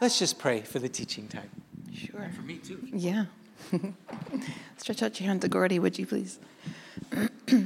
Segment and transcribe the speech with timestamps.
[0.00, 1.50] let's just pray for the teaching time.
[1.92, 2.30] Sure.
[2.34, 2.80] For me too.
[2.92, 3.26] Yeah.
[4.76, 6.38] Stretch out your hand to Gordy, would you please?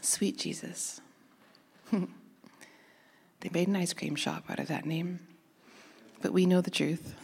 [0.00, 1.00] Sweet Jesus.
[1.92, 2.06] they
[3.52, 5.20] made an ice cream shop out of that name,
[6.22, 7.14] but we know the truth.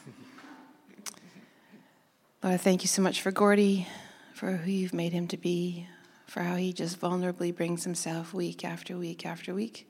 [2.42, 3.86] Lord, I thank you so much for Gordy,
[4.34, 5.86] for who you've made him to be,
[6.26, 9.88] for how he just vulnerably brings himself week after week after week.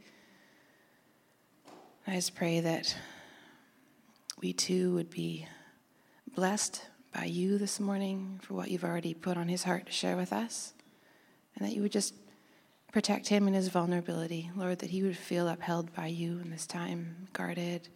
[2.05, 2.97] I just pray that
[4.41, 5.47] we too would be
[6.35, 6.85] blessed
[7.15, 10.33] by you this morning for what you've already put on his heart to share with
[10.33, 10.75] us,
[11.55, 12.15] and that you would just
[12.91, 16.67] protect him in his vulnerability, Lord, that he would feel upheld by you in this
[16.67, 17.89] time, guarded,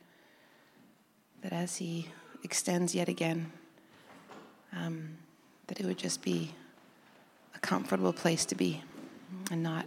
[1.42, 2.06] that as he
[2.44, 3.50] extends yet again,
[4.72, 5.18] um,
[5.66, 6.54] that it would just be
[7.56, 8.84] a comfortable place to be
[9.50, 9.86] and not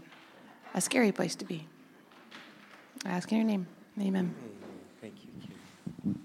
[0.73, 1.67] a scary place to be.
[3.05, 3.67] I ask in your name.
[4.01, 4.33] Amen.
[5.01, 5.15] Thank
[6.05, 6.15] you.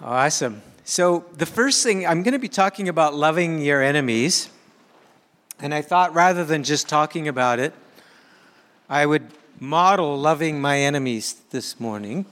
[0.00, 0.62] Awesome.
[0.84, 4.48] So, the first thing I'm going to be talking about loving your enemies.
[5.58, 7.74] And I thought rather than just talking about it,
[8.88, 9.26] I would
[9.58, 12.26] model loving my enemies this morning.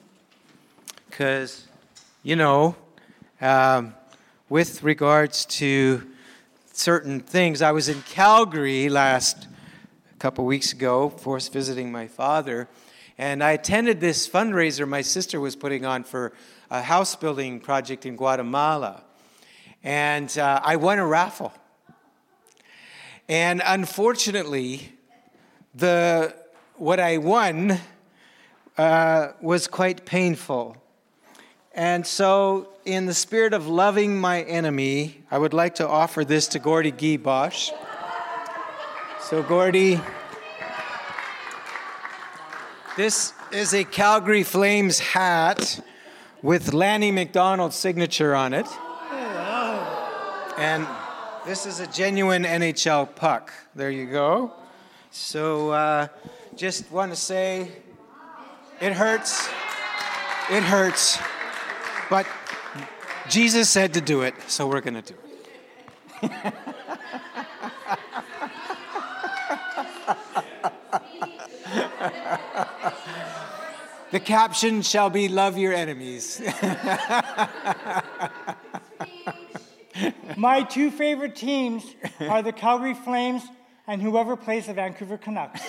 [1.10, 1.66] Because,
[2.22, 2.76] you know,
[3.40, 3.94] um,
[4.48, 6.08] with regards to
[6.72, 9.48] certain things, I was in Calgary last
[10.20, 12.68] couple weeks ago, forced visiting my father,
[13.18, 16.32] and I attended this fundraiser my sister was putting on for
[16.70, 19.02] a house building project in Guatemala.
[19.82, 21.52] And uh, I won a raffle.
[23.28, 24.92] And unfortunately,
[25.74, 26.32] the,
[26.76, 27.80] what I won
[28.76, 30.76] uh, was quite painful.
[31.74, 36.48] And so, in the spirit of loving my enemy, I would like to offer this
[36.48, 37.70] to Gordy Guy Bosch.
[39.20, 40.00] So, Gordy,
[42.98, 45.78] this is a Calgary Flames hat
[46.42, 48.66] with Lanny McDonald's signature on it.
[50.58, 50.84] And
[51.46, 53.52] this is a genuine NHL puck.
[53.76, 54.52] There you go.
[55.12, 56.08] So, uh,
[56.56, 57.70] just want to say
[58.80, 59.46] it hurts.
[60.50, 61.20] It hurts.
[62.10, 62.26] But
[63.28, 65.18] Jesus said to do it, so we're going to do
[66.24, 66.54] it.
[74.10, 76.40] the caption shall be Love Your Enemies.
[80.36, 81.84] My two favorite teams
[82.20, 83.42] are the Calgary Flames
[83.86, 85.66] and whoever plays the Vancouver Canucks.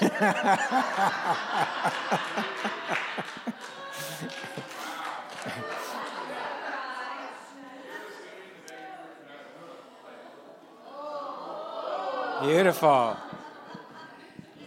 [12.41, 13.17] Beautiful.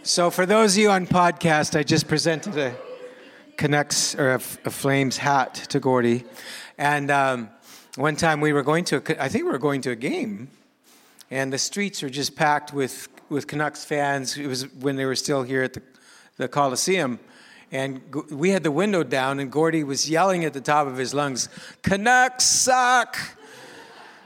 [0.03, 2.75] So, for those of you on podcast, I just presented a
[3.57, 6.23] Canucks or a, a Flames hat to Gordy,
[6.77, 7.49] and um,
[7.95, 10.49] one time we were going to, a, I think we were going to a game,
[11.31, 14.37] and the streets were just packed with with Canucks fans.
[14.37, 15.81] It was when they were still here at the
[16.37, 17.19] the Coliseum.
[17.71, 21.13] And we had the window down, and Gordy was yelling at the top of his
[21.13, 21.49] lungs,
[21.81, 23.17] Canucks suck!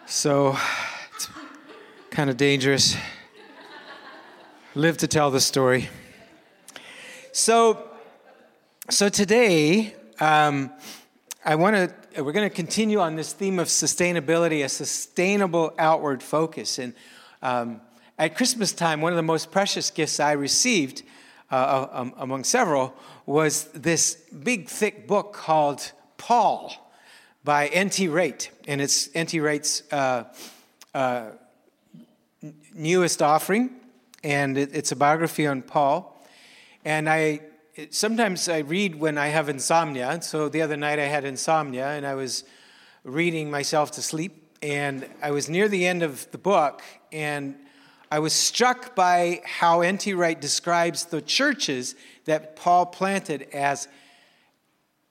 [0.06, 0.58] So,
[1.16, 1.30] it's
[2.10, 2.98] kind of dangerous
[4.76, 5.90] live to tell the story.
[7.32, 7.87] So,
[8.90, 10.72] so today, um,
[11.44, 12.24] I want to.
[12.24, 16.80] We're going to continue on this theme of sustainability, a sustainable outward focus.
[16.80, 16.94] And
[17.42, 17.82] um,
[18.18, 21.04] at Christmas time, one of the most precious gifts I received,
[21.52, 22.94] uh, um, among several,
[23.26, 26.74] was this big, thick book called Paul
[27.44, 28.08] by N.T.
[28.08, 28.50] Wright.
[28.68, 29.40] And it's N.T.
[29.40, 30.24] Wright's uh,
[30.94, 31.32] uh,
[32.74, 33.72] newest offering
[34.24, 36.26] and it, it's a biography on Paul.
[36.84, 37.42] And I
[37.90, 40.22] sometimes I read when I have insomnia.
[40.22, 42.44] So the other night I had insomnia, and I was
[43.04, 44.44] reading myself to sleep.
[44.62, 47.56] And I was near the end of the book, and
[48.12, 50.14] I was struck by how N.T.
[50.14, 51.96] Wright describes the churches
[52.26, 53.88] that Paul planted as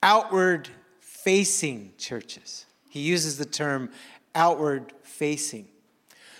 [0.03, 0.67] outward
[0.99, 2.65] facing churches.
[2.89, 3.89] He uses the term
[4.35, 5.67] outward facing.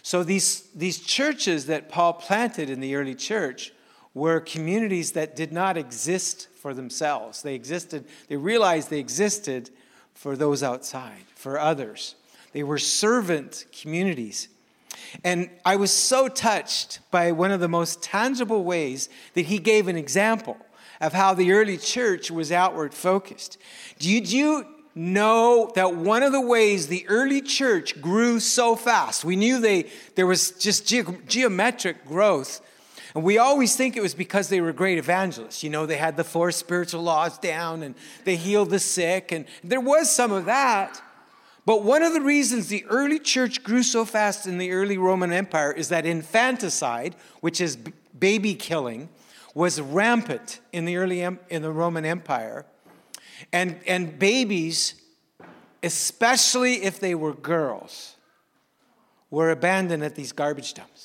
[0.01, 3.72] So these, these churches that Paul planted in the early church
[4.18, 7.44] were communities that did not exist for themselves.
[7.44, 9.69] They existed, they realized they existed
[10.14, 12.16] for those outside, for others.
[12.52, 14.48] They were servant communities.
[15.24, 19.88] And I was so touched by one of the most tangible ways that he gave
[19.88, 20.58] an example
[21.00, 23.60] of how the early church was outward focused.
[24.00, 24.66] Did you,
[24.98, 29.86] know that one of the ways the early church grew so fast, we knew they,
[30.16, 32.62] there was just ge- geometric growth.
[33.18, 35.64] And we always think it was because they were great evangelists.
[35.64, 39.46] You know, they had the four spiritual laws down and they healed the sick, and
[39.64, 41.02] there was some of that.
[41.66, 45.34] But one of the reasons the early church grew so fast in the early Roman
[45.34, 47.75] Empire is that infanticide, which is
[48.19, 49.10] baby killing,
[49.56, 52.68] was rampant in the early in the Roman Empire.
[53.52, 54.94] And, and babies,
[55.81, 58.16] especially if they were girls,
[59.31, 60.97] were abandoned at these garbage dumps.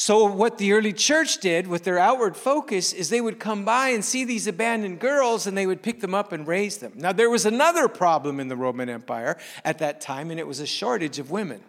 [0.00, 3.90] So, what the early church did with their outward focus is they would come by
[3.90, 6.94] and see these abandoned girls and they would pick them up and raise them.
[6.96, 10.58] Now, there was another problem in the Roman Empire at that time, and it was
[10.58, 11.60] a shortage of women.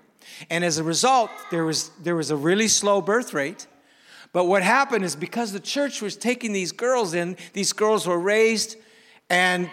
[0.49, 3.67] And as a result, there was, there was a really slow birth rate.
[4.31, 8.17] But what happened is because the church was taking these girls in, these girls were
[8.17, 8.77] raised,
[9.29, 9.69] and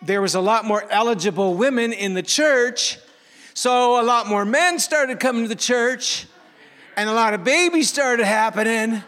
[0.00, 2.98] there was a lot more eligible women in the church.
[3.52, 6.26] So a lot more men started coming to the church
[6.96, 9.02] and a lot of babies started happening.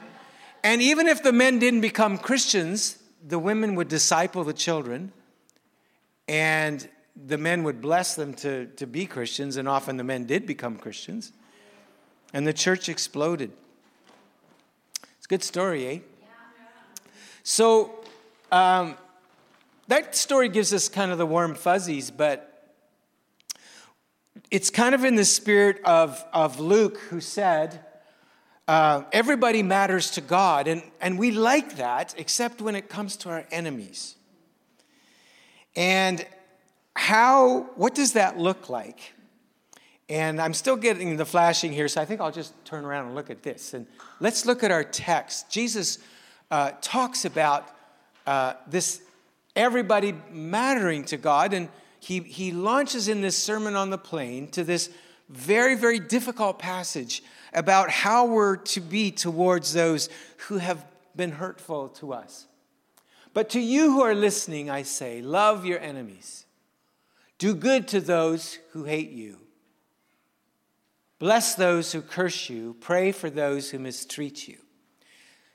[0.63, 5.13] And even if the men didn't become Christians, the women would disciple the children,
[6.27, 10.47] and the men would bless them to, to be Christians, and often the men did
[10.47, 11.33] become Christians.
[12.33, 13.53] And the church exploded.
[15.19, 15.99] It's a good story, eh?
[17.43, 17.95] So,
[18.51, 18.97] um,
[19.89, 22.54] that story gives us kind of the warm fuzzies, but
[24.55, 27.81] it's kind of in the spirit of, of Luke, who said,
[28.69, 30.69] uh, Everybody matters to God.
[30.69, 34.15] And, and we like that, except when it comes to our enemies.
[35.75, 36.25] And
[36.95, 39.15] how, what does that look like?
[40.09, 43.17] And I'm still getting the flashing here, so I think I'll just turn around and
[43.17, 43.75] look at this.
[43.75, 43.89] And
[44.21, 45.51] let's look at our text.
[45.51, 45.99] Jesus
[46.53, 47.69] uh, talks about
[48.25, 49.03] uh, this
[49.57, 51.55] everybody mattering to God.
[51.55, 51.69] And
[52.05, 54.91] he, he launches in this Sermon on the Plain to this
[55.31, 57.23] very, very difficult passage
[57.55, 60.11] about how we're to be towards those
[60.49, 60.85] who have
[61.17, 62.47] been hurtful to us.
[63.33, 66.45] But to you who are listening, I say, love your enemies.
[67.39, 69.39] Do good to those who hate you.
[71.19, 72.77] Bless those who curse you.
[72.81, 74.59] Pray for those who mistreat you.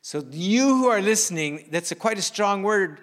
[0.02, 3.02] So, you who are listening, that's a quite a strong word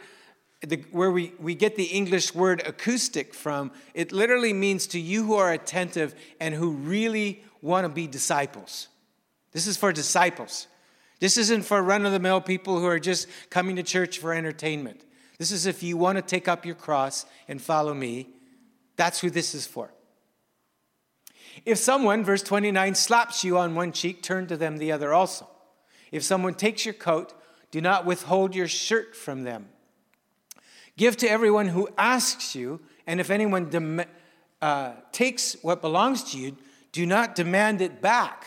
[0.60, 5.24] the, where we, we get the English word acoustic from, it literally means to you
[5.24, 8.88] who are attentive and who really want to be disciples.
[9.52, 10.66] This is for disciples.
[11.20, 14.32] This isn't for run of the mill people who are just coming to church for
[14.32, 15.04] entertainment.
[15.38, 18.28] This is if you want to take up your cross and follow me.
[18.96, 19.92] That's who this is for.
[21.64, 25.48] If someone, verse 29, slaps you on one cheek, turn to them the other also.
[26.12, 27.32] If someone takes your coat,
[27.70, 29.68] do not withhold your shirt from them.
[30.96, 34.04] Give to everyone who asks you, and if anyone dem-
[34.62, 36.56] uh, takes what belongs to you,
[36.92, 38.46] do not demand it back.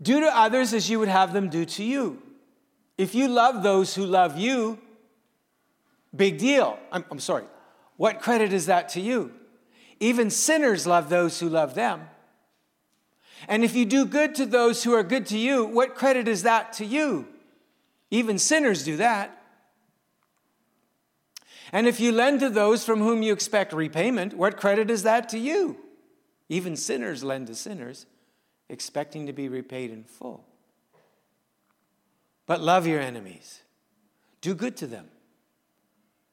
[0.00, 2.22] Do to others as you would have them do to you.
[2.96, 4.78] If you love those who love you,
[6.16, 6.78] big deal.
[6.90, 7.44] I'm, I'm sorry.
[7.98, 9.32] What credit is that to you?
[10.00, 12.08] Even sinners love those who love them.
[13.46, 16.42] And if you do good to those who are good to you, what credit is
[16.44, 17.26] that to you?
[18.10, 19.36] Even sinners do that.
[21.72, 25.28] And if you lend to those from whom you expect repayment, what credit is that
[25.28, 25.76] to you?
[26.48, 28.06] Even sinners lend to sinners,
[28.68, 30.44] expecting to be repaid in full.
[32.46, 33.62] But love your enemies,
[34.40, 35.06] do good to them,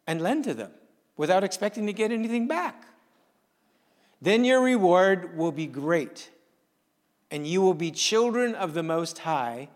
[0.07, 0.71] and lend to them
[1.15, 2.85] without expecting to get anything back.
[4.19, 6.31] Then your reward will be great,
[7.29, 9.69] and you will be children of the Most High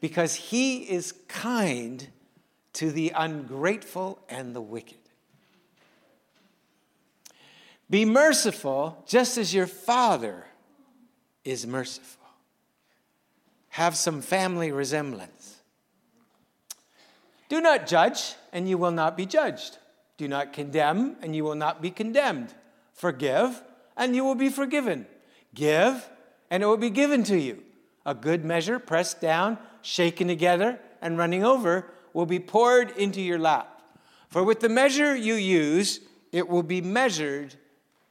[0.00, 2.08] because he is kind
[2.74, 4.96] to the ungrateful and the wicked.
[7.88, 10.46] Be merciful just as your Father
[11.44, 12.28] is merciful.
[13.70, 15.56] Have some family resemblance.
[17.48, 19.78] Do not judge, and you will not be judged.
[20.16, 22.54] Do not condemn, and you will not be condemned.
[22.92, 23.60] Forgive,
[23.96, 25.06] and you will be forgiven.
[25.52, 26.08] Give,
[26.48, 27.62] and it will be given to you.
[28.06, 33.38] A good measure, pressed down, shaken together, and running over, will be poured into your
[33.38, 33.82] lap.
[34.28, 36.00] For with the measure you use,
[36.32, 37.54] it will be measured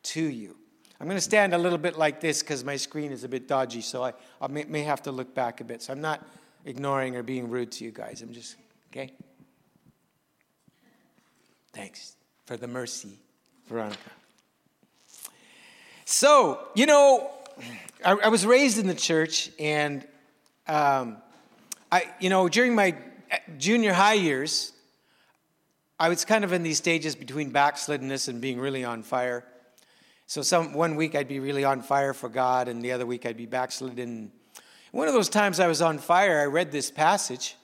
[0.04, 0.56] to you.
[1.00, 3.48] I'm going to stand a little bit like this because my screen is a bit
[3.48, 5.82] dodgy, so I, I may, may have to look back a bit.
[5.82, 6.28] So I'm not
[6.66, 8.22] ignoring or being rude to you guys.
[8.22, 8.58] I'm just,
[8.92, 9.14] okay?
[11.72, 13.18] Thanks for the mercy,
[13.68, 13.98] Veronica.
[16.04, 17.32] So, you know,
[18.04, 20.06] I, I was raised in the church, and
[20.68, 21.18] um,
[21.92, 22.96] I, you know, during my
[23.32, 24.74] eh, junior high years,
[26.00, 29.44] I was kind of in these stages between backsliddenness and being really on fire.
[30.28, 33.26] So some one week I'd be really on fire for God, and the other week
[33.26, 34.32] I'd be backslidden.
[34.92, 37.56] One of those times I was on fire, I read this passage,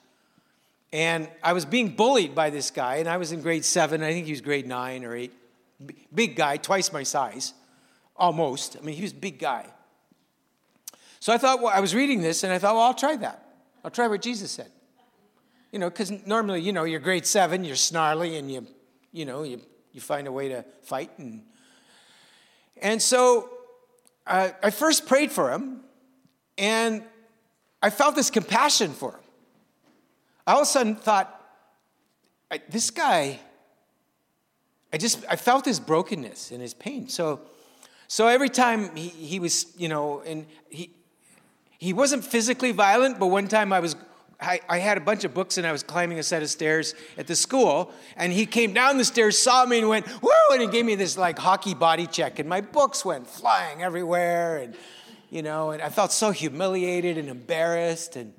[0.91, 4.01] and I was being bullied by this guy, and I was in grade seven.
[4.01, 5.33] I think he was grade nine or eight.
[6.13, 7.53] Big guy, twice my size,
[8.17, 8.77] almost.
[8.77, 9.67] I mean, he was a big guy.
[11.19, 13.44] So I thought, well, I was reading this, and I thought, well, I'll try that.
[13.85, 14.71] I'll try what Jesus said.
[15.71, 18.67] You know, because normally, you know, you're grade seven, you're snarly, and you,
[19.13, 19.61] you know, you,
[19.93, 21.43] you find a way to fight and
[22.81, 23.49] and so
[24.27, 25.81] uh, I first prayed for him,
[26.57, 27.03] and
[27.81, 29.19] I felt this compassion for him.
[30.47, 31.31] I all of a sudden thought,
[32.69, 33.39] this guy,
[34.91, 37.07] I just, I felt his brokenness and his pain.
[37.07, 37.41] So,
[38.07, 40.91] so every time he, he was, you know, and he,
[41.77, 43.95] he wasn't physically violent, but one time I was
[44.39, 46.93] I, I, had a bunch of books and I was climbing a set of stairs
[47.17, 50.61] at the school, and he came down the stairs, saw me, and went, woo, and
[50.61, 54.75] he gave me this like hockey body check, and my books went flying everywhere, and
[55.29, 58.33] you know, and I felt so humiliated and embarrassed, and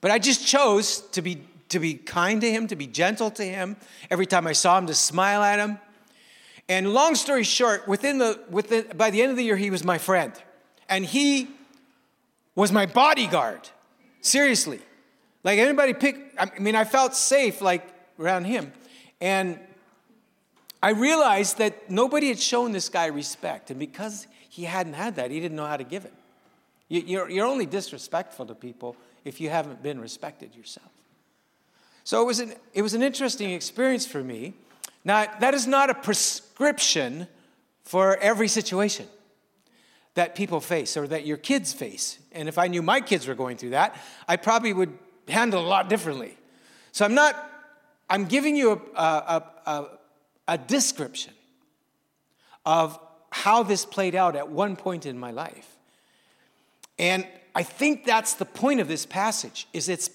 [0.00, 3.44] but I just chose to be to be kind to him, to be gentle to
[3.44, 3.76] him.
[4.10, 5.78] Every time I saw him, to smile at him.
[6.68, 9.84] And long story short, within the within by the end of the year, he was
[9.84, 10.32] my friend,
[10.88, 11.48] and he
[12.58, 13.60] was my bodyguard.
[14.20, 14.80] Seriously.
[15.44, 17.86] Like anybody pick, I mean, I felt safe like
[18.18, 18.72] around him.
[19.20, 19.60] And
[20.82, 23.70] I realized that nobody had shown this guy respect.
[23.70, 26.12] And because he hadn't had that, he didn't know how to give it.
[26.88, 30.90] You're, you're only disrespectful to people if you haven't been respected yourself.
[32.02, 34.54] So it was an, it was an interesting experience for me.
[35.04, 37.28] Now, that is not a prescription
[37.84, 39.06] for every situation
[40.18, 42.18] that people face or that your kids face.
[42.32, 43.96] And if I knew my kids were going through that,
[44.26, 44.98] I probably would
[45.28, 46.36] handle a lot differently.
[46.90, 47.36] So I'm not,
[48.10, 49.86] I'm giving you a, a, a,
[50.48, 51.34] a description
[52.66, 52.98] of
[53.30, 55.76] how this played out at one point in my life.
[56.98, 60.10] And I think that's the point of this passage is it's,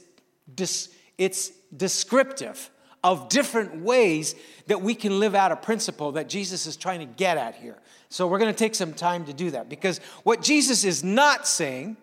[1.17, 2.69] it's descriptive
[3.03, 4.35] of different ways
[4.67, 7.77] that we can live out a principle that Jesus is trying to get at here.
[8.09, 11.47] So we're going to take some time to do that because what Jesus is not
[11.47, 11.97] saying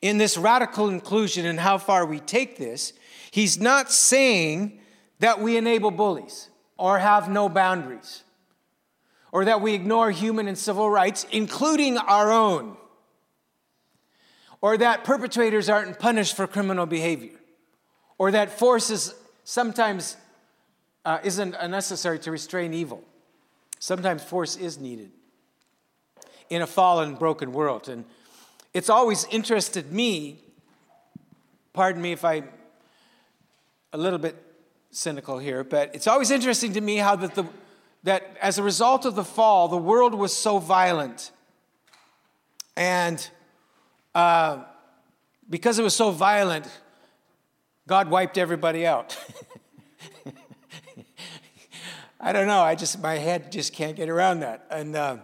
[0.00, 2.92] in this radical inclusion and how far we take this,
[3.30, 4.80] he's not saying
[5.20, 8.24] that we enable bullies or have no boundaries
[9.34, 12.76] or that we ignore human and civil rights, including our own,
[14.60, 17.36] or that perpetrators aren't punished for criminal behavior,
[18.18, 20.16] or that force is sometimes
[21.04, 23.02] uh, isn't necessary to restrain evil.
[23.78, 25.10] Sometimes force is needed
[26.48, 27.88] in a fallen, broken world.
[27.88, 28.04] And
[28.72, 30.40] it's always interested me,
[31.72, 32.48] pardon me if I'm
[33.92, 34.36] a little bit
[34.90, 37.44] cynical here, but it's always interesting to me how that, the,
[38.04, 41.30] that as a result of the fall, the world was so violent.
[42.76, 43.28] And
[44.14, 44.64] uh,
[45.50, 46.66] because it was so violent,
[47.86, 49.18] God wiped everybody out.
[52.20, 52.62] I don't know.
[52.62, 54.64] I just my head just can't get around that.
[54.70, 55.18] And uh,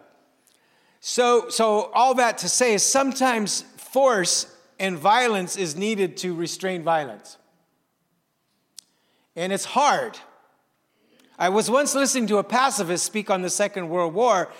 [1.00, 6.82] so, so all that to say is sometimes force and violence is needed to restrain
[6.82, 7.38] violence,
[9.34, 10.18] and it's hard.
[11.38, 14.50] I was once listening to a pacifist speak on the Second World War,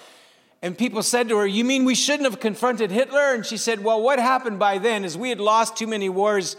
[0.63, 3.35] and people said to her, You mean we shouldn't have confronted Hitler?
[3.35, 6.57] And she said, Well, what happened by then is we had lost too many wars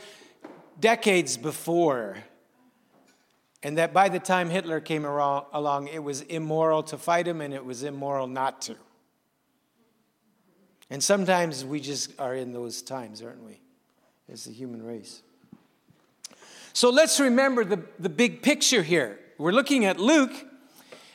[0.81, 2.17] decades before.
[3.63, 7.53] And that by the time Hitler came along, it was immoral to fight him and
[7.53, 8.75] it was immoral not to.
[10.89, 13.61] And sometimes we just are in those times, aren't we,
[14.29, 15.21] as the human race?
[16.73, 19.19] So let's remember the, the big picture here.
[19.37, 20.33] We're looking at Luke,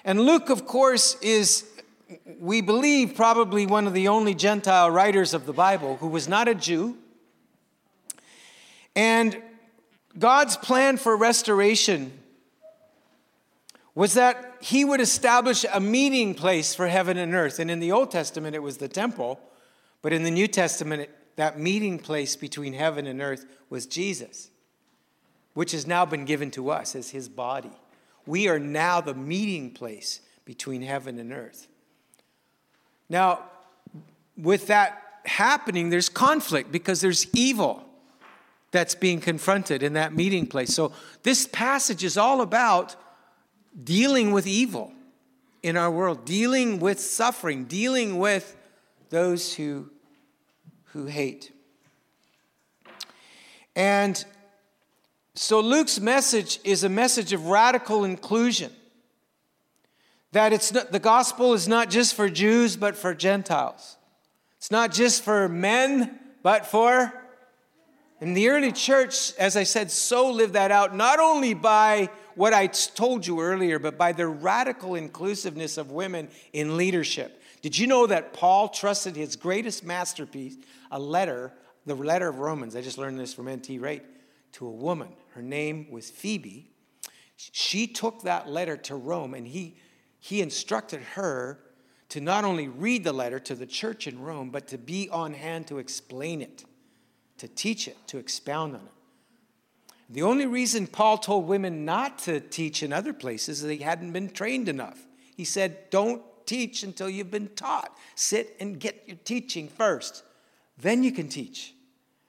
[0.05, 1.67] and Luke, of course, is,
[2.39, 6.49] we believe, probably one of the only Gentile writers of the Bible who was not
[6.49, 6.97] a Jew.
[8.95, 9.43] And
[10.19, 12.13] God's plan for restoration
[13.95, 17.59] was that he would establish a meeting place for heaven and earth.
[17.59, 19.41] And in the Old Testament, it was the temple,
[20.03, 24.51] but in the New Testament, that meeting place between heaven and earth was Jesus,
[25.55, 27.73] which has now been given to us as his body.
[28.27, 31.67] We are now the meeting place between heaven and earth.
[33.09, 33.45] Now,
[34.37, 37.86] with that happening, there's conflict because there's evil
[38.77, 40.75] that's being confronted in that meeting place.
[40.75, 40.93] So,
[41.23, 42.95] this passage is all about
[43.83, 44.93] dealing with evil
[45.63, 48.55] in our world, dealing with suffering, dealing with
[49.09, 49.89] those who,
[50.93, 51.53] who hate.
[53.75, 54.23] And
[55.35, 58.73] so Luke's message is a message of radical inclusion
[60.33, 63.97] that it's not, the gospel is not just for Jews, but for Gentiles.
[64.59, 67.23] It's not just for men, but for.
[68.21, 72.55] And the early church, as I said, so lived that out, not only by what
[72.55, 77.43] I told you earlier, but by the radical inclusiveness of women in leadership.
[77.63, 80.57] Did you know that Paul trusted his greatest masterpiece,
[80.91, 81.53] a letter,
[81.85, 82.77] the letter of Romans?
[82.77, 83.79] I just learned this from N.T.
[83.79, 84.05] Wright,
[84.53, 85.09] to a woman.
[85.35, 86.71] Her name was Phoebe.
[87.37, 89.77] She took that letter to Rome and he,
[90.21, 91.59] he instructed her
[92.11, 95.35] to not only read the letter to the church in Rome, but to be on
[95.35, 96.65] hand to explain it,
[97.39, 98.93] to teach it, to expound on it.
[100.09, 104.13] The only reason Paul told women not to teach in other places is they hadn't
[104.13, 105.05] been trained enough.
[105.37, 107.97] He said, Don't teach until you've been taught.
[108.15, 110.23] Sit and get your teaching first.
[110.79, 111.75] Then you can teach.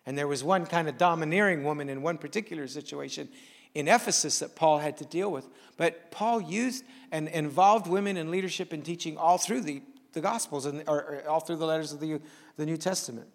[0.06, 3.30] And there was one kind of domineering woman in one particular situation
[3.76, 5.48] in Ephesus that Paul had to deal with.
[5.76, 9.84] But Paul used and involved women in leadership and teaching all through the,
[10.14, 12.20] the Gospels and, or, or all through the letters of the,
[12.56, 13.28] the New Testament.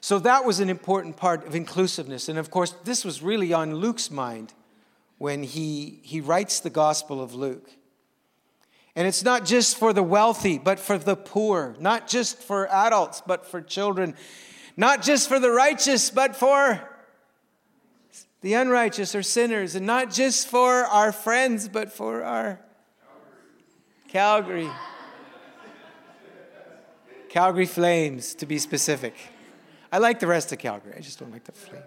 [0.00, 2.28] So that was an important part of inclusiveness.
[2.28, 4.54] And of course, this was really on Luke's mind
[5.18, 7.70] when he, he writes the Gospel of Luke.
[8.96, 13.22] And it's not just for the wealthy, but for the poor, not just for adults,
[13.24, 14.14] but for children,
[14.76, 16.80] not just for the righteous, but for
[18.40, 22.58] the unrighteous or sinners, and not just for our friends, but for our
[24.08, 24.68] Calgary.
[27.28, 29.14] Calgary Flames, to be specific.
[29.92, 30.94] I like the rest of Calgary.
[30.96, 31.82] I just don't like the flame.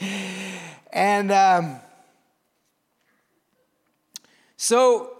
[0.92, 1.80] and um,
[4.56, 5.12] so,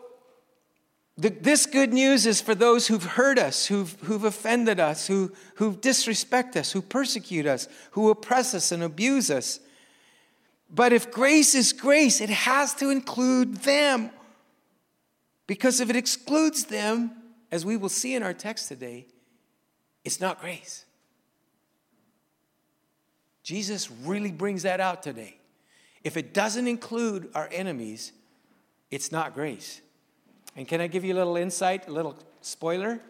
[1.17, 5.33] the, this good news is for those who've hurt us, who've, who've offended us, who,
[5.55, 9.61] who disrespect us, who persecute us, who oppress us and abuse us.
[10.69, 14.11] But if grace is grace, it has to include them.
[15.47, 17.13] Because if it excludes them,
[17.53, 19.07] as we will see in our text today,
[20.07, 20.85] it's not grace.
[23.43, 25.37] Jesus really brings that out today.
[26.05, 28.13] If it doesn't include our enemies,
[28.93, 29.81] it's not grace.
[30.55, 33.01] And can I give you a little insight, a little spoiler?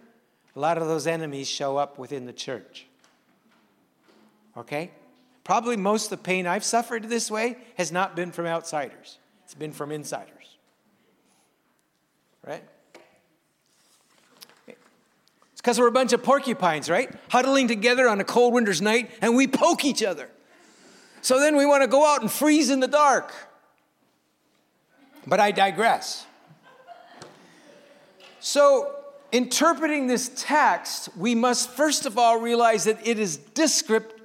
[0.56, 2.86] A lot of those enemies show up within the church.
[4.56, 4.90] Okay?
[5.44, 9.54] Probably most of the pain I've suffered this way has not been from outsiders, it's
[9.54, 10.56] been from insiders.
[12.42, 12.64] Right?
[15.66, 17.10] Because we're a bunch of porcupines, right?
[17.28, 20.30] Huddling together on a cold winter's night and we poke each other.
[21.22, 23.34] So then we want to go out and freeze in the dark.
[25.26, 26.24] But I digress.
[28.38, 28.94] So,
[29.32, 34.20] interpreting this text, we must first of all realize that it is descript,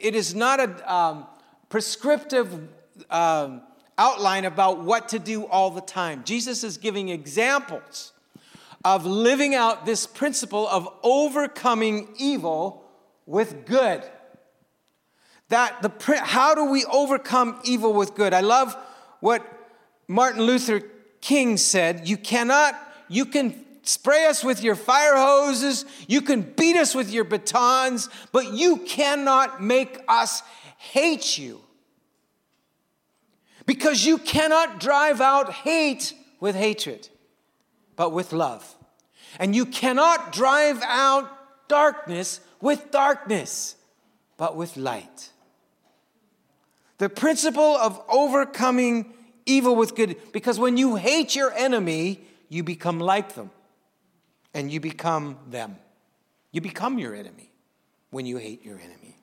[0.00, 1.26] it is not a um,
[1.68, 2.68] prescriptive
[3.10, 3.62] um,
[3.96, 6.24] outline about what to do all the time.
[6.24, 8.10] Jesus is giving examples
[8.86, 12.84] of living out this principle of overcoming evil
[13.26, 14.04] with good.
[15.48, 18.32] That the how do we overcome evil with good?
[18.32, 18.76] I love
[19.18, 19.44] what
[20.06, 20.82] Martin Luther
[21.20, 26.76] King said, you cannot you can spray us with your fire hoses, you can beat
[26.76, 30.44] us with your batons, but you cannot make us
[30.78, 31.60] hate you.
[33.64, 37.08] Because you cannot drive out hate with hatred,
[37.96, 38.75] but with love.
[39.38, 41.30] And you cannot drive out
[41.68, 43.76] darkness with darkness,
[44.36, 45.30] but with light.
[46.98, 49.12] The principle of overcoming
[49.44, 53.50] evil with good, because when you hate your enemy, you become like them
[54.54, 55.76] and you become them.
[56.52, 57.50] You become your enemy
[58.10, 59.16] when you hate your enemy.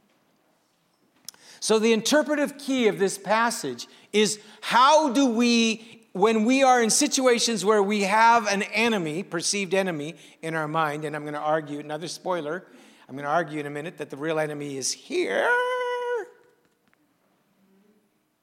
[1.60, 6.92] So, the interpretive key of this passage is how do we when we are in
[6.92, 11.40] situations where we have an enemy, perceived enemy in our mind, and I'm going to
[11.40, 12.66] argue, another spoiler,
[13.10, 15.50] I'm going to argue in a minute that the real enemy is here.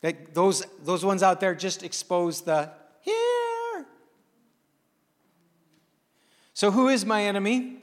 [0.00, 2.70] That those, those ones out there just expose the
[3.02, 3.87] here.
[6.54, 7.83] So, who is my enemy?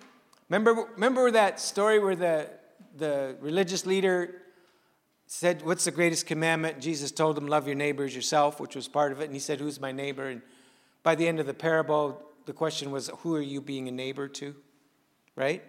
[0.50, 2.50] Remember, remember that story where the,
[2.98, 4.42] the religious leader
[5.28, 6.80] said, What's the greatest commandment?
[6.80, 9.26] Jesus told him, Love your neighbor as yourself, which was part of it.
[9.26, 10.28] And he said, Who's my neighbor?
[10.28, 10.42] And
[11.04, 14.28] by the end of the parable, the question was, Who are you being a neighbor
[14.30, 14.56] to?
[15.36, 15.64] Right?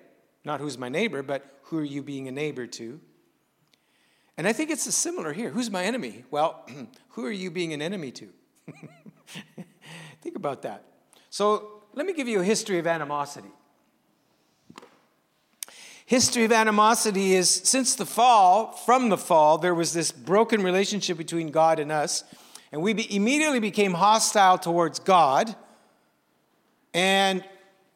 [0.44, 3.01] Not who's my neighbor, but who are you being a neighbor to?
[4.38, 5.51] And I think it's similar here.
[5.51, 6.25] Who's my enemy?
[6.31, 6.64] Well,
[7.11, 8.29] who are you being an enemy to?
[10.23, 10.85] think about that.
[11.29, 13.51] So let me give you a history of animosity
[16.09, 21.18] history of animosity is since the fall, from the fall, there was this broken relationship
[21.18, 22.25] between God and us.
[22.73, 25.55] and we be, immediately became hostile towards God
[26.94, 27.44] and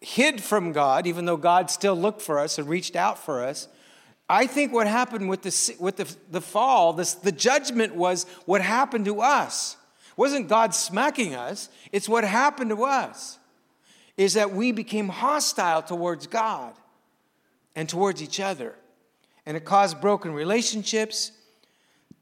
[0.02, 3.66] hid from God, even though God still looked for us and reached out for us.
[4.28, 8.60] I think what happened with the, with the, the fall, this, the judgment was what
[8.60, 9.78] happened to us.
[10.10, 13.38] It wasn't God smacking us, it's what happened to us,
[14.18, 16.74] is that we became hostile towards God
[17.74, 18.74] and towards each other.
[19.46, 21.32] And it caused broken relationships.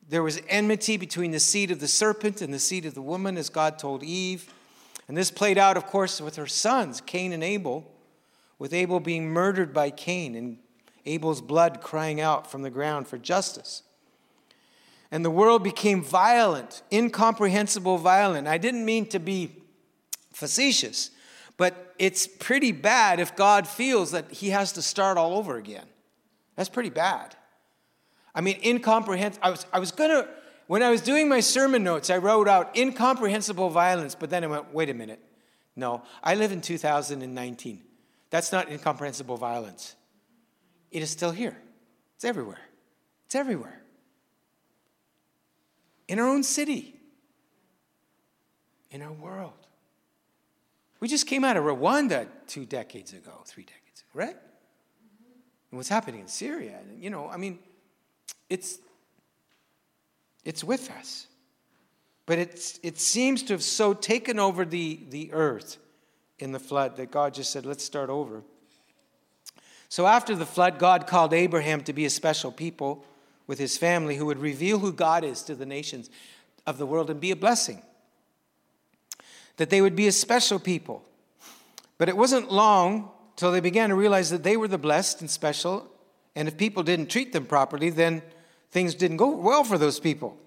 [0.09, 3.37] There was enmity between the seed of the serpent and the seed of the woman,
[3.37, 4.53] as God told Eve.
[5.09, 7.91] And this played out, of course, with her sons, Cain and Abel,
[8.59, 10.59] with Abel being murdered by Cain and
[11.07, 13.83] Abel's blood crying out from the ground for justice.
[15.11, 18.47] And the world became violent, incomprehensible violent.
[18.47, 19.51] I didn't mean to be
[20.33, 21.11] facetious,
[21.61, 25.85] but it's pretty bad if God feels that he has to start all over again.
[26.57, 27.37] That's pretty bad.
[28.35, 29.47] I mean, incomprehensible.
[29.47, 30.27] I was, I was going to,
[30.69, 34.47] when I was doing my sermon notes, I wrote out incomprehensible violence, but then I
[34.47, 35.21] went, wait a minute.
[35.77, 37.83] No, I live in 2019.
[38.31, 39.97] That's not incomprehensible violence.
[40.91, 41.59] It is still here.
[42.17, 42.63] It's everywhere.
[43.27, 43.83] It's everywhere.
[46.09, 46.99] In our own city,
[48.91, 49.67] in our world.
[51.01, 54.37] We just came out of Rwanda two decades ago, three decades ago, right?
[55.71, 57.59] And what's happening in Syria, you know, I mean,
[58.49, 58.79] it's
[60.45, 61.27] it's with us.
[62.31, 65.79] But it's, it seems to have so taken over the, the earth
[66.39, 68.43] in the flood that God just said, let's start over.
[69.89, 73.05] So after the flood, God called Abraham to be a special people
[73.49, 76.09] with his family who would reveal who God is to the nations
[76.69, 77.83] of the world and be a blessing.
[79.61, 81.05] That they would be a special people.
[81.99, 85.29] But it wasn't long till they began to realize that they were the blessed and
[85.29, 85.87] special,
[86.35, 88.23] and if people didn't treat them properly, then
[88.71, 90.39] things didn't go well for those people.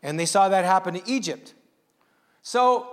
[0.00, 1.54] And they saw that happen to Egypt.
[2.42, 2.86] So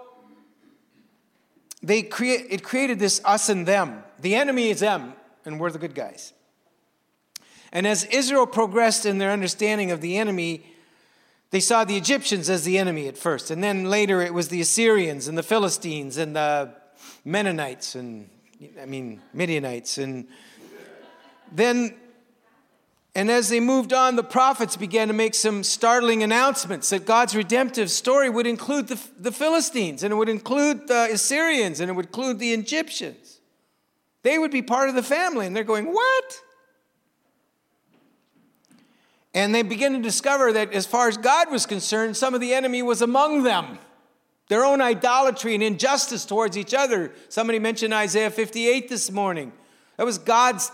[1.83, 4.03] they create, it created this us and them.
[4.21, 5.13] The enemy is them,
[5.45, 6.33] and we're the good guys.
[7.71, 10.65] And as Israel progressed in their understanding of the enemy,
[11.53, 13.51] they saw the Egyptians as the enemy at first.
[13.51, 16.73] And then later it was the Assyrians and the Philistines and the
[17.23, 18.27] Mennonites and,
[18.81, 19.99] I mean, Midianites.
[19.99, 20.27] And
[21.51, 21.93] then,
[23.13, 27.35] and as they moved on, the prophets began to make some startling announcements that God's
[27.35, 31.93] redemptive story would include the, the Philistines and it would include the Assyrians and it
[31.93, 33.41] would include the Egyptians.
[34.23, 35.45] They would be part of the family.
[35.45, 36.41] And they're going, What?
[39.34, 42.54] And they begin to discover that, as far as God was concerned, some of the
[42.54, 43.80] enemy was among them.
[44.48, 47.13] Their own idolatry and injustice towards each other.
[47.30, 49.52] Somebody mentioned Isaiah 58 this morning.
[49.98, 50.72] That was God's,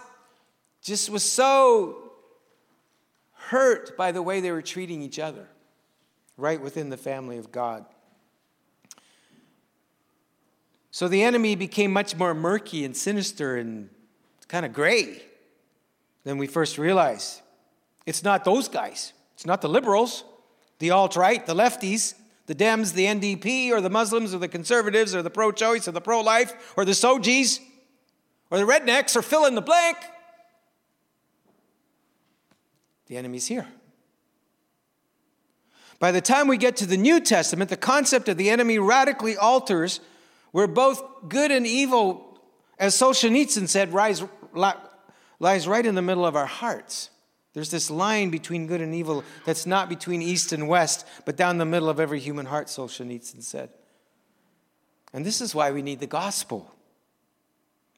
[0.81, 2.11] just was so
[3.33, 5.47] hurt by the way they were treating each other,
[6.35, 7.85] right within the family of God.
[10.91, 13.89] So the enemy became much more murky and sinister and
[14.47, 15.21] kind of gray
[16.25, 17.41] than we first realized.
[18.09, 20.23] It's not those guys, it's not the liberals,
[20.79, 22.15] the alt right, the lefties,
[22.47, 25.91] the Dems, the NDP, or the Muslims, or the conservatives, or the pro choice, or
[25.91, 27.59] the pro life, or the SOGIs,
[28.49, 29.97] or the rednecks, or fill in the blank.
[33.05, 33.67] The enemy's here.
[35.99, 39.37] By the time we get to the New Testament, the concept of the enemy radically
[39.37, 39.99] alters
[40.49, 42.39] where both good and evil,
[42.79, 44.23] as Solzhenitsyn said, rise,
[45.39, 47.11] lies right in the middle of our hearts.
[47.53, 51.57] There's this line between good and evil that's not between east and west, but down
[51.57, 53.69] the middle of every human heart, Solzhenitsyn said.
[55.13, 56.71] And this is why we need the gospel,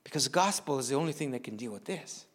[0.03, 2.25] because the gospel is the only thing that can deal with this.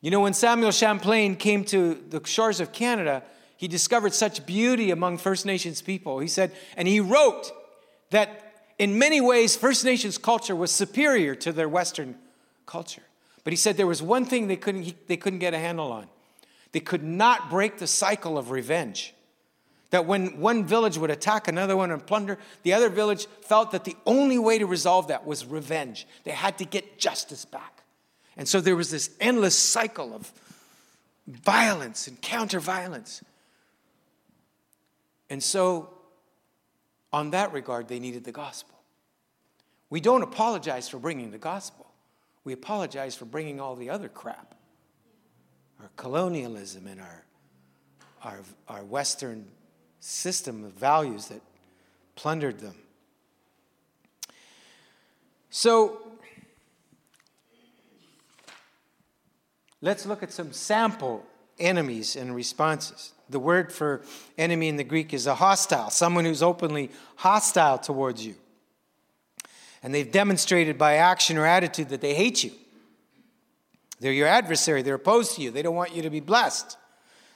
[0.00, 3.24] You know, when Samuel Champlain came to the shores of Canada,
[3.56, 6.20] he discovered such beauty among First Nations people.
[6.20, 7.50] He said, and he wrote
[8.10, 8.44] that
[8.78, 12.14] in many ways, First Nations culture was superior to their Western
[12.64, 13.02] culture.
[13.48, 15.90] But he said there was one thing they couldn't, he, they couldn't get a handle
[15.90, 16.06] on
[16.72, 19.14] they could not break the cycle of revenge.
[19.88, 23.84] That when one village would attack another one and plunder, the other village felt that
[23.84, 26.06] the only way to resolve that was revenge.
[26.24, 27.84] They had to get justice back.
[28.36, 30.30] And so there was this endless cycle of
[31.26, 33.24] violence and counter violence.
[35.30, 35.88] And so
[37.14, 38.76] on that regard, they needed the gospel.
[39.88, 41.87] We don't apologize for bringing the gospel,
[42.44, 44.54] we apologize for bringing all the other crap
[45.80, 47.24] our colonialism and our,
[48.22, 49.46] our, our Western
[50.00, 51.40] system of values that
[52.16, 52.74] plundered them.
[55.50, 55.98] So,
[59.80, 61.24] let's look at some sample
[61.58, 63.12] enemies and responses.
[63.30, 64.02] The word for
[64.36, 68.34] enemy in the Greek is a hostile, someone who's openly hostile towards you.
[69.82, 72.52] And they've demonstrated by action or attitude that they hate you.
[74.00, 76.76] They're your adversary, they're opposed to you, they don't want you to be blessed.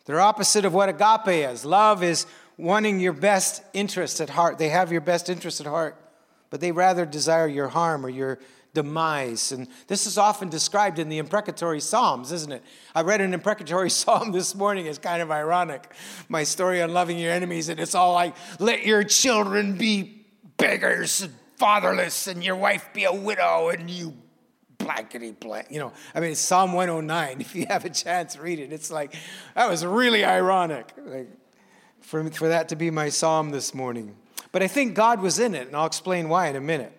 [0.05, 1.65] They're opposite of what agape is.
[1.65, 2.27] Love is
[2.57, 4.59] wanting your best interest at heart.
[4.59, 5.97] They have your best interest at heart,
[6.51, 8.39] but they rather desire your harm or your
[8.75, 9.53] demise.
[9.53, 12.63] And this is often described in the imprecatory Psalms, isn't it?
[12.95, 14.87] I read an imprecatory Psalm this morning.
[14.87, 15.93] It's kind of ironic.
[16.29, 20.25] My story on loving your enemies, and it's all like, let your children be
[20.57, 24.12] beggars and fatherless, and your wife be a widow, and you
[24.79, 25.68] blankety blank.
[25.70, 27.37] You know, I mean, Psalm 109.
[27.40, 28.72] If you have a chance, read it.
[28.72, 29.14] It's like,
[29.55, 31.29] that was really ironic like,
[32.01, 34.16] for, for that to be my psalm this morning.
[34.51, 36.92] But I think God was in it, and I'll explain why in a minute.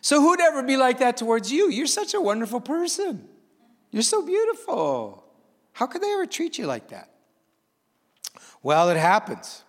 [0.00, 1.70] So, who'd ever be like that towards you?
[1.70, 3.28] You're such a wonderful person.
[3.92, 5.24] You're so beautiful.
[5.72, 7.10] How could they ever treat you like that?
[8.60, 9.62] Well, it happens.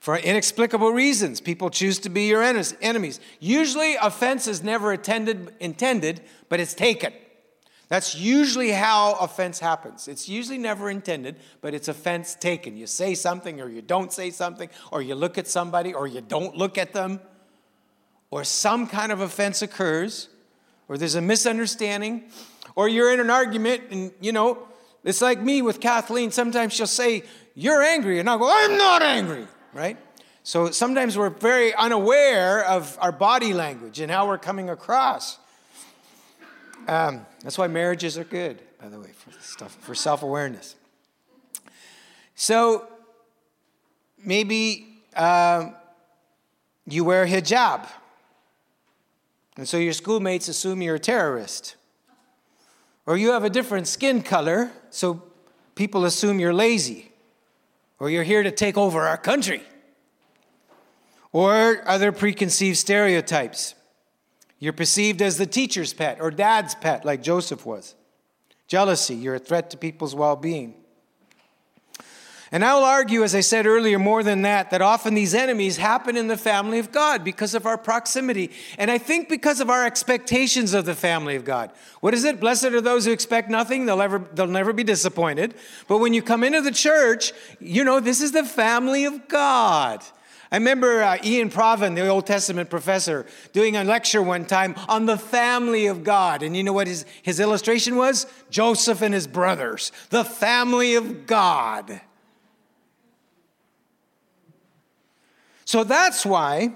[0.00, 3.20] For inexplicable reasons, people choose to be your enemies.
[3.38, 7.12] Usually, offense is never intended, but it's taken.
[7.88, 10.08] That's usually how offense happens.
[10.08, 12.78] It's usually never intended, but it's offense taken.
[12.78, 16.22] You say something, or you don't say something, or you look at somebody, or you
[16.22, 17.20] don't look at them,
[18.30, 20.30] or some kind of offense occurs,
[20.88, 22.30] or there's a misunderstanding,
[22.74, 24.66] or you're in an argument, and you know,
[25.04, 26.30] it's like me with Kathleen.
[26.30, 29.96] Sometimes she'll say, You're angry, and I'll go, I'm not angry right?
[30.42, 35.38] So sometimes we're very unaware of our body language and how we're coming across.
[36.88, 40.76] Um, that's why marriages are good, by the way, for stuff for self-awareness.
[42.34, 42.88] So
[44.24, 45.70] maybe uh,
[46.86, 47.86] you wear a hijab,
[49.56, 51.76] and so your schoolmates assume you're a terrorist,
[53.04, 55.22] or you have a different skin color, so
[55.74, 57.09] people assume you're lazy
[58.00, 59.62] or you're here to take over our country,
[61.32, 63.74] or other preconceived stereotypes.
[64.58, 67.94] You're perceived as the teacher's pet or dad's pet, like Joseph was.
[68.66, 70.74] Jealousy, you're a threat to people's well being.
[72.52, 75.76] And I will argue, as I said earlier, more than that, that often these enemies
[75.76, 78.50] happen in the family of God because of our proximity.
[78.76, 81.70] And I think because of our expectations of the family of God.
[82.00, 82.40] What is it?
[82.40, 85.54] Blessed are those who expect nothing, they'll, ever, they'll never be disappointed.
[85.86, 90.02] But when you come into the church, you know, this is the family of God.
[90.50, 95.06] I remember uh, Ian Provan, the Old Testament professor, doing a lecture one time on
[95.06, 96.42] the family of God.
[96.42, 98.26] And you know what his, his illustration was?
[98.50, 102.00] Joseph and his brothers, the family of God.
[105.70, 106.72] So that's why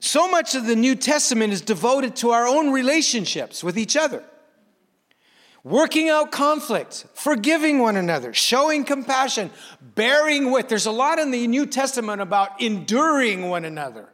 [0.00, 4.24] so much of the New Testament is devoted to our own relationships with each other.
[5.64, 9.50] Working out conflict, forgiving one another, showing compassion,
[9.82, 10.70] bearing with.
[10.70, 14.08] There's a lot in the New Testament about enduring one another,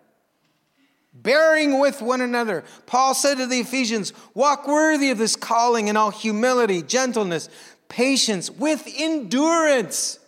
[1.12, 2.64] bearing with one another.
[2.86, 7.48] Paul said to the Ephesians, Walk worthy of this calling in all humility, gentleness,
[7.88, 10.18] patience, with endurance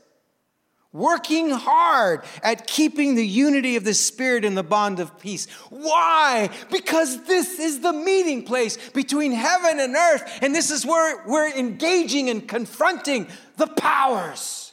[0.97, 5.47] working hard at keeping the unity of the Spirit in the bond of peace.
[5.69, 6.51] Why?
[6.71, 11.51] Because this is the meeting place between heaven and earth, and this is where we're
[11.55, 14.73] engaging and confronting the powers.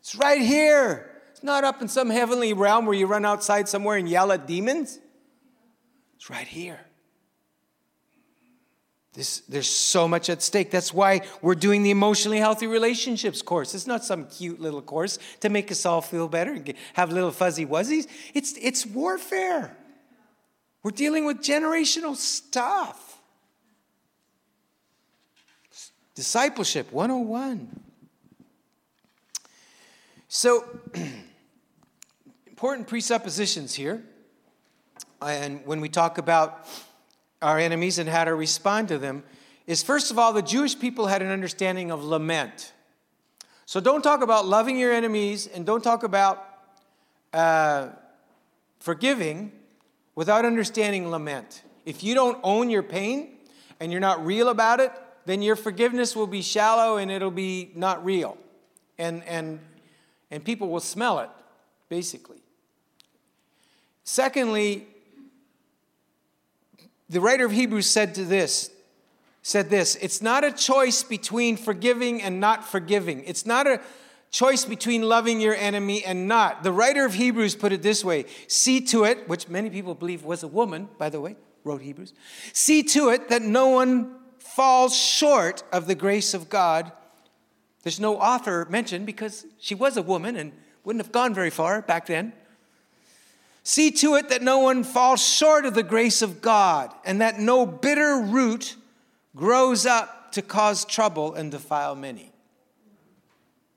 [0.00, 1.10] It's right here.
[1.32, 4.46] It's not up in some heavenly realm where you run outside somewhere and yell at
[4.46, 4.98] demons.
[6.16, 6.80] It's right here.
[9.18, 10.70] This, there's so much at stake.
[10.70, 13.74] That's why we're doing the emotionally healthy relationships course.
[13.74, 17.32] It's not some cute little course to make us all feel better and have little
[17.32, 18.06] fuzzy wuzzies.
[18.32, 19.76] It's, it's warfare.
[20.84, 23.20] We're dealing with generational stuff.
[26.14, 27.80] Discipleship 101.
[30.28, 30.64] So,
[32.46, 34.00] important presuppositions here.
[35.20, 36.68] And when we talk about
[37.40, 39.22] our enemies and how to respond to them
[39.66, 42.72] is first of all, the Jewish people had an understanding of lament.
[43.66, 46.42] So don't talk about loving your enemies and don't talk about
[47.34, 47.88] uh,
[48.80, 49.52] forgiving
[50.14, 51.62] without understanding lament.
[51.84, 53.36] If you don't own your pain
[53.78, 54.90] and you're not real about it,
[55.26, 58.38] then your forgiveness will be shallow and it'll be not real.
[58.96, 59.60] And, and,
[60.30, 61.28] and people will smell it,
[61.90, 62.38] basically.
[64.04, 64.86] Secondly,
[67.08, 68.70] the writer of Hebrews said to this,
[69.42, 73.24] said this, it's not a choice between forgiving and not forgiving.
[73.24, 73.80] It's not a
[74.30, 76.62] choice between loving your enemy and not.
[76.62, 80.24] The writer of Hebrews put it this way See to it, which many people believe
[80.24, 82.12] was a woman, by the way, wrote Hebrews.
[82.52, 86.92] See to it that no one falls short of the grace of God,
[87.84, 90.52] there's no author mentioned because she was a woman and
[90.84, 92.32] wouldn't have gone very far back then.
[93.68, 97.38] See to it that no one falls short of the grace of God and that
[97.38, 98.74] no bitter root
[99.36, 102.32] grows up to cause trouble and defile many.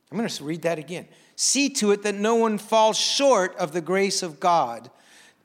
[0.09, 1.09] I'm going to read that again.
[1.35, 4.89] See to it that no one falls short of the grace of God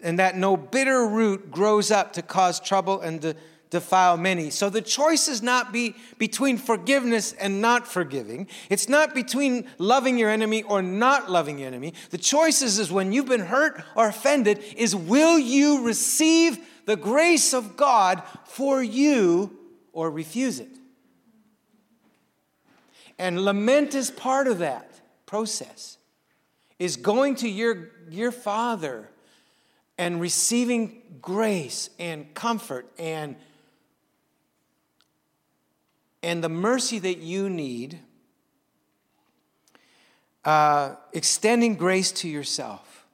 [0.00, 3.35] and that no bitter root grows up to cause trouble and to
[3.70, 4.50] defile many.
[4.50, 8.46] So the choice is not be between forgiveness and not forgiving.
[8.70, 11.94] It's not between loving your enemy or not loving your enemy.
[12.11, 16.96] The choice is, is when you've been hurt or offended is will you receive the
[16.96, 19.59] grace of God for you
[19.92, 20.68] or refuse it?
[23.18, 24.90] And lament is part of that
[25.24, 25.98] process.
[26.79, 29.09] Is going to your, your father
[29.98, 33.37] and receiving grace and comfort and
[36.26, 38.00] and the mercy that you need,
[40.44, 43.06] uh, extending grace to yourself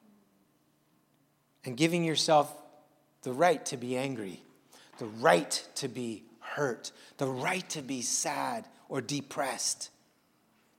[1.67, 2.51] and giving yourself
[3.23, 4.43] the right to be angry,
[4.97, 9.91] the right to be hurt, the right to be sad or depressed.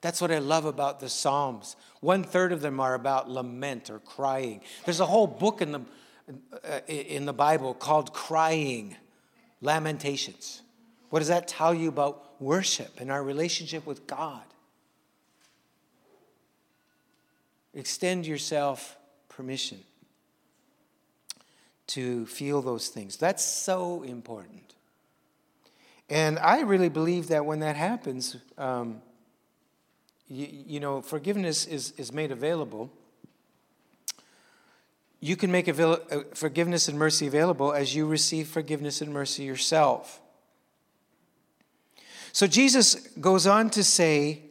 [0.00, 1.76] That's what I love about the Psalms.
[2.00, 4.60] One third of them are about lament or crying.
[4.84, 5.80] There's a whole book in the,
[6.68, 8.96] uh, in the Bible called Crying,
[9.60, 10.62] Lamentations.
[11.14, 14.42] What does that tell you about worship and our relationship with God.
[17.72, 18.96] Extend yourself
[19.28, 19.78] permission
[21.86, 23.16] to feel those things.
[23.16, 24.74] That's so important.
[26.10, 29.00] And I really believe that when that happens, um,
[30.26, 32.90] you, you, know, forgiveness is, is made available.
[35.20, 39.44] You can make avail- uh, forgiveness and mercy available as you receive forgiveness and mercy
[39.44, 40.20] yourself.
[42.34, 44.42] So Jesus goes on to say,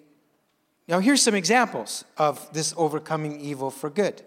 [0.87, 4.21] now here's some examples of this overcoming evil for good.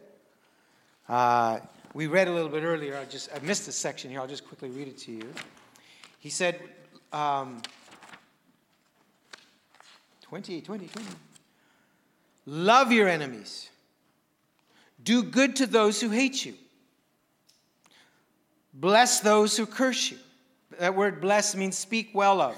[1.08, 1.60] Uh,
[1.94, 2.98] we read a little bit earlier.
[2.98, 4.20] I just I missed this section here.
[4.20, 5.32] I'll just quickly read it to you.
[6.18, 6.60] He said,
[7.14, 7.62] um,
[10.20, 11.08] 20, 20, 20.
[12.44, 13.70] Love your enemies.
[15.02, 16.52] Do good to those who hate you.
[18.74, 20.18] Bless those who curse you.
[20.78, 22.54] That word bless means speak well of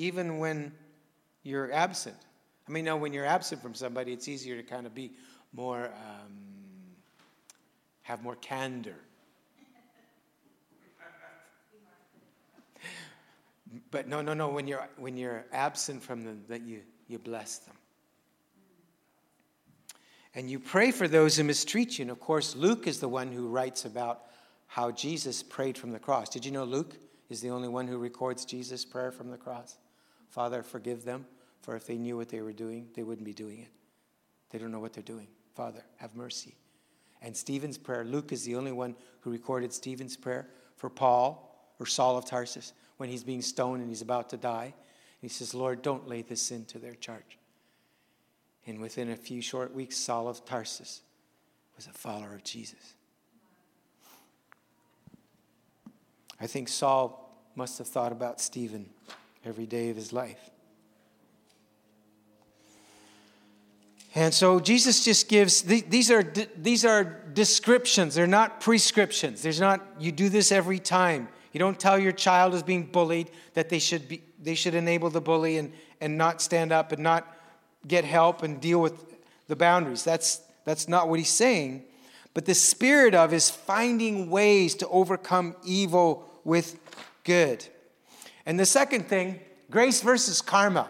[0.00, 0.72] even when
[1.42, 2.16] you're absent.
[2.66, 5.12] I mean, no, when you're absent from somebody, it's easier to kind of be
[5.52, 6.32] more, um,
[8.02, 8.96] have more candor.
[13.90, 14.48] But no, no, no.
[14.48, 17.76] When you're when you're absent from them, that you you bless them,
[20.34, 22.02] and you pray for those who mistreat you.
[22.02, 24.22] And of course, Luke is the one who writes about
[24.66, 26.28] how Jesus prayed from the cross.
[26.28, 26.96] Did you know Luke
[27.28, 29.76] is the only one who records Jesus' prayer from the cross?
[30.30, 31.26] Father, forgive them,
[31.60, 33.68] for if they knew what they were doing, they wouldn't be doing it.
[34.50, 35.28] They don't know what they're doing.
[35.54, 36.54] Father, have mercy.
[37.20, 41.86] And Stephen's prayer, Luke is the only one who recorded Stephen's prayer for Paul or
[41.86, 44.72] Saul of Tarsus when he's being stoned and he's about to die.
[44.72, 44.72] And
[45.20, 47.38] he says, Lord, don't lay this sin to their charge.
[48.66, 51.02] And within a few short weeks, Saul of Tarsus
[51.76, 52.94] was a follower of Jesus.
[56.40, 58.88] I think Saul must have thought about Stephen
[59.44, 60.50] every day of his life.
[64.14, 66.24] And so Jesus just gives these are
[66.56, 68.16] these are descriptions.
[68.16, 69.40] They're not prescriptions.
[69.40, 71.28] There's not you do this every time.
[71.52, 75.10] You don't tell your child is being bullied that they should be they should enable
[75.10, 77.36] the bully and and not stand up and not
[77.86, 80.02] get help and deal with the boundaries.
[80.02, 81.84] That's that's not what he's saying.
[82.34, 86.78] But the spirit of is finding ways to overcome evil with
[87.24, 87.66] good.
[88.46, 90.88] And the second thing, grace versus karma.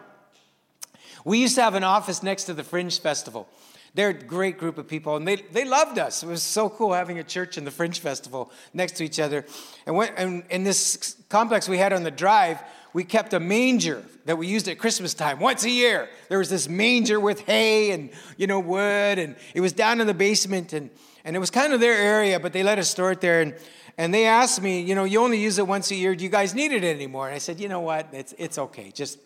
[1.24, 3.48] We used to have an office next to the Fringe Festival.
[3.94, 6.22] They're a great group of people, and they, they loved us.
[6.22, 9.44] It was so cool having a church and the Fringe Festival next to each other.
[9.84, 12.60] And, when, and in this complex we had on the drive,
[12.92, 16.08] we kept a manger that we used at Christmas time once a year.
[16.28, 20.06] There was this manger with hay and you know wood, and it was down in
[20.06, 20.90] the basement, and,
[21.24, 23.40] and it was kind of their area, but they let us store it there.
[23.40, 23.54] And
[24.00, 26.14] and they asked me, you know, you only use it once a year.
[26.14, 27.26] Do you guys need it anymore?
[27.26, 28.08] And I said, you know what?
[28.12, 28.90] It's, it's okay.
[28.92, 29.18] Just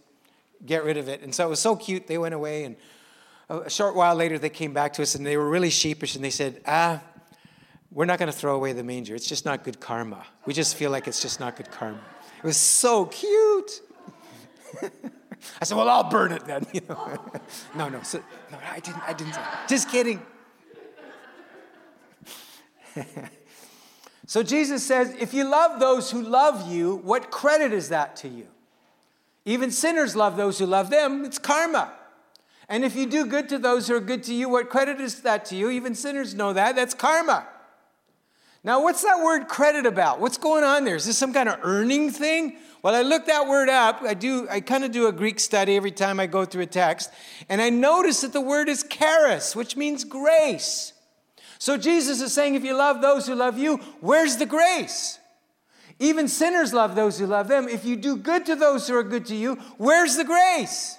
[0.66, 1.22] get rid of it.
[1.22, 2.08] And so it was so cute.
[2.08, 2.64] They went away.
[2.64, 2.74] And
[3.48, 6.16] a short while later, they came back to us and they were really sheepish.
[6.16, 7.00] And they said, ah,
[7.92, 9.14] we're not going to throw away the manger.
[9.14, 10.26] It's just not good karma.
[10.44, 12.00] We just feel like it's just not good karma.
[12.44, 13.80] It was so cute.
[14.82, 16.66] I said, well, I'll burn it then.
[16.74, 17.18] You know?
[17.74, 18.22] no, no, so,
[18.52, 19.02] no, I didn't.
[19.08, 19.38] I didn't.
[19.66, 20.22] Just kidding.
[24.26, 28.28] So Jesus says, if you love those who love you, what credit is that to
[28.28, 28.46] you?
[29.44, 31.26] Even sinners love those who love them.
[31.26, 31.92] It's karma.
[32.66, 35.20] And if you do good to those who are good to you, what credit is
[35.20, 35.68] that to you?
[35.68, 36.74] Even sinners know that.
[36.74, 37.46] That's karma.
[38.64, 40.20] Now, what's that word credit about?
[40.20, 40.96] What's going on there?
[40.96, 42.56] Is this some kind of earning thing?
[42.82, 44.00] Well, I look that word up.
[44.02, 46.66] I do I kind of do a Greek study every time I go through a
[46.66, 47.10] text,
[47.50, 50.94] and I notice that the word is charis, which means grace.
[51.58, 55.18] So Jesus is saying if you love those who love you, where's the grace?
[55.98, 57.68] Even sinners love those who love them.
[57.68, 60.98] If you do good to those who are good to you, where's the grace?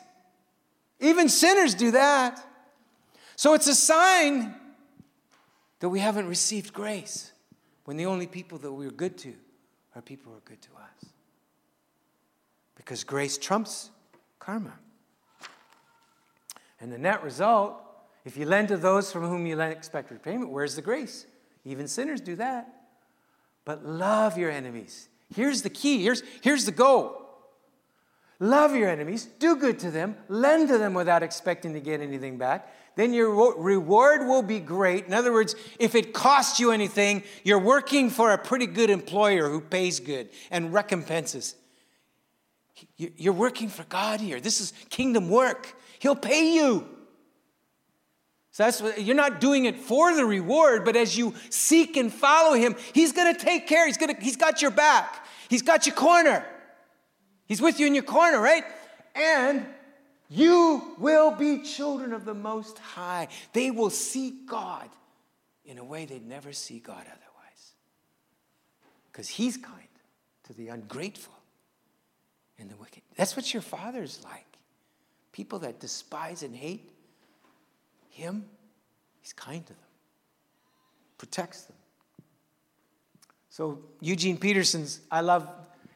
[1.00, 2.42] Even sinners do that.
[3.36, 4.56] So it's a sign
[5.80, 7.32] that we haven't received grace
[7.86, 9.34] when the only people that we're good to
[9.96, 11.10] are people who are good to us.
[12.76, 13.90] Because grace trumps
[14.40, 14.74] karma.
[16.82, 17.82] And the net result,
[18.26, 21.26] if you lend to those from whom you expect repayment, where's the grace?
[21.64, 22.68] Even sinners do that.
[23.64, 25.08] But love your enemies.
[25.34, 26.04] Here's the key.
[26.04, 27.26] Here's, here's the goal.
[28.40, 32.38] Love your enemies, do good to them, lend to them without expecting to get anything
[32.38, 32.74] back.
[32.96, 35.06] Then your reward will be great.
[35.06, 39.50] In other words, if it costs you anything, you're working for a pretty good employer
[39.50, 41.56] who pays good and recompenses.
[42.98, 44.40] You're working for God here.
[44.40, 45.76] This is kingdom work.
[46.00, 46.88] He'll pay you.
[48.52, 52.12] So that's what, you're not doing it for the reward, but as you seek and
[52.12, 53.86] follow him, he's going to take care.
[53.86, 55.28] He's going to he's got your back.
[55.50, 56.46] He's got your corner.
[57.48, 58.64] He's with you in your corner, right?
[59.14, 59.66] And
[60.30, 63.28] you will be children of the Most High.
[63.54, 64.90] They will see God
[65.66, 67.74] in a way they'd never see God otherwise.
[69.12, 69.76] Because He's kind
[70.46, 71.34] to the ungrateful
[72.58, 73.02] and the wicked.
[73.16, 74.46] That's what your Father's like.
[75.32, 76.90] People that despise and hate
[78.10, 78.46] Him,
[79.22, 79.82] He's kind to them,
[81.18, 81.76] protects them.
[83.50, 85.48] So, Eugene Peterson's, I love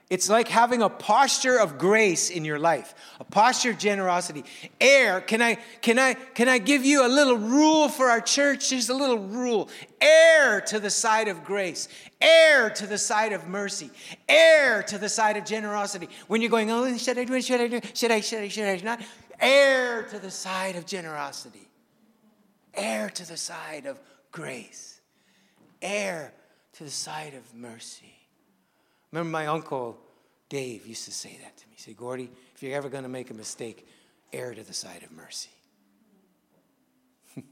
[0.10, 4.43] it's like having a posture of grace in your life, a posture of generosity.
[4.82, 8.72] Err, can I, can I, can I give you a little rule for our church?
[8.72, 9.70] There's a little rule.
[10.01, 11.89] Err to the side of grace.
[12.20, 13.91] Err to the side of mercy.
[14.28, 16.10] Err to the side of generosity.
[16.28, 17.43] When you're going, oh, should I do it?
[17.43, 17.95] Should I do it?
[17.95, 19.01] Should I, should I, should I not?
[19.39, 21.68] Err to the side of generosity.
[22.74, 23.99] Err to the side of
[24.32, 25.01] grace.
[25.84, 26.34] Err
[26.74, 28.18] to the side of mercy.
[29.12, 29.97] Remember, my uncle
[30.49, 31.74] Dave used to say that to me.
[31.76, 33.88] He said, Gordy, if you're ever going to make a mistake,
[34.34, 35.49] err to the side of mercy.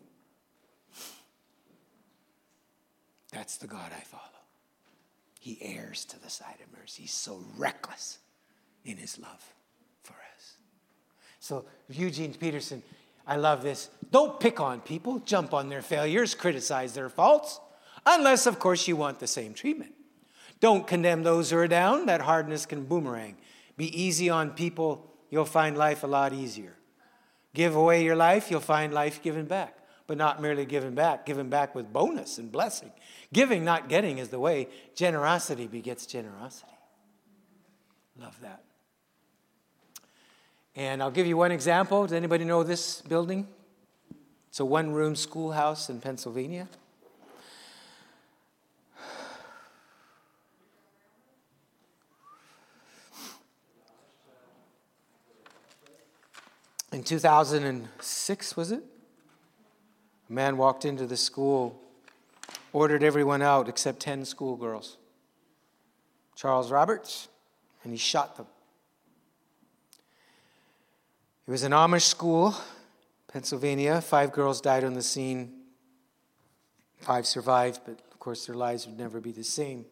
[3.32, 4.24] That's the God I follow.
[5.39, 7.03] He errs to the side of mercy.
[7.03, 8.18] He's so reckless
[8.84, 9.53] in his love
[10.01, 10.55] for us.
[11.39, 12.82] So, Eugene Peterson,
[13.28, 13.89] I love this.
[14.12, 17.60] Don't pick on people, jump on their failures, criticize their faults,
[18.05, 19.93] unless, of course, you want the same treatment.
[20.60, 22.08] Don't condemn those who are down.
[22.08, 23.38] That hardness can boomerang.
[23.76, 25.14] Be easy on people.
[25.30, 26.74] You'll find life a lot easier.
[27.53, 29.76] Give away your life, you'll find life given back.
[30.05, 32.91] But not merely given back, given back with bonus and blessing.
[33.34, 34.70] Giving, not getting, is the way.
[34.95, 36.72] Generosity begets generosity.
[38.20, 38.64] Love that.
[40.76, 42.03] And I'll give you one example.
[42.03, 43.47] Does anybody know this building?
[44.49, 46.70] It's a one room schoolhouse in Pennsylvania.
[56.98, 58.84] In 2006, was it?
[60.32, 61.80] A man walked into the school,
[62.74, 64.98] ordered everyone out except 10 schoolgirls.
[66.36, 67.28] Charles Roberts,
[67.84, 68.48] and he shot them.
[71.48, 72.56] It was an Amish school,
[73.32, 74.02] Pennsylvania.
[74.02, 75.54] Five girls died on the scene.
[77.02, 79.86] Five survived, but of course their lives would never be the same.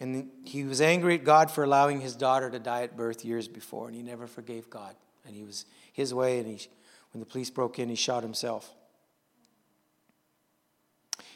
[0.00, 3.48] And he was angry at God for allowing his daughter to die at birth years
[3.48, 4.94] before, and he never forgave God.
[5.26, 6.68] And he was his way, and he,
[7.12, 8.72] when the police broke in, he shot himself.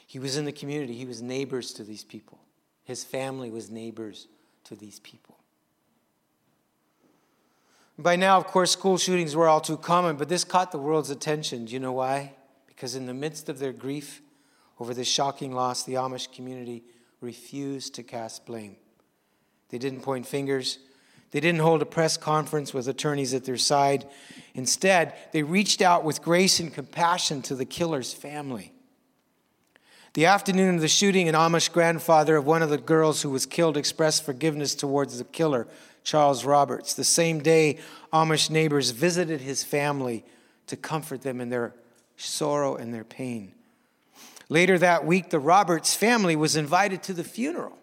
[0.06, 2.38] He was in the community, he was neighbors to these people.
[2.84, 4.28] His family was neighbors
[4.64, 5.38] to these people.
[7.98, 11.10] By now, of course, school shootings were all too common, but this caught the world's
[11.10, 11.66] attention.
[11.66, 12.32] Do you know why?
[12.66, 14.22] Because in the midst of their grief
[14.78, 16.84] over this shocking loss, the Amish community
[17.22, 18.76] refused to cast blame.
[19.70, 20.78] They didn't point fingers.
[21.30, 24.06] They didn't hold a press conference with attorneys at their side.
[24.54, 28.72] Instead, they reached out with grace and compassion to the killer's family.
[30.14, 33.46] The afternoon of the shooting, an Amish grandfather of one of the girls who was
[33.46, 35.66] killed expressed forgiveness towards the killer,
[36.04, 36.92] Charles Roberts.
[36.92, 37.78] The same day,
[38.12, 40.22] Amish neighbors visited his family
[40.66, 41.74] to comfort them in their
[42.18, 43.54] sorrow and their pain.
[44.52, 47.78] Later that week, the Roberts family was invited to the funeral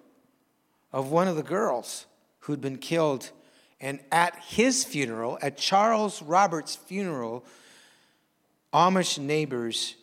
[0.94, 2.06] of one of the girls
[2.42, 3.32] who'd been killed
[3.82, 7.44] And at his funeral, at Charles Roberts' funeral,
[8.72, 9.96] Amish neighbors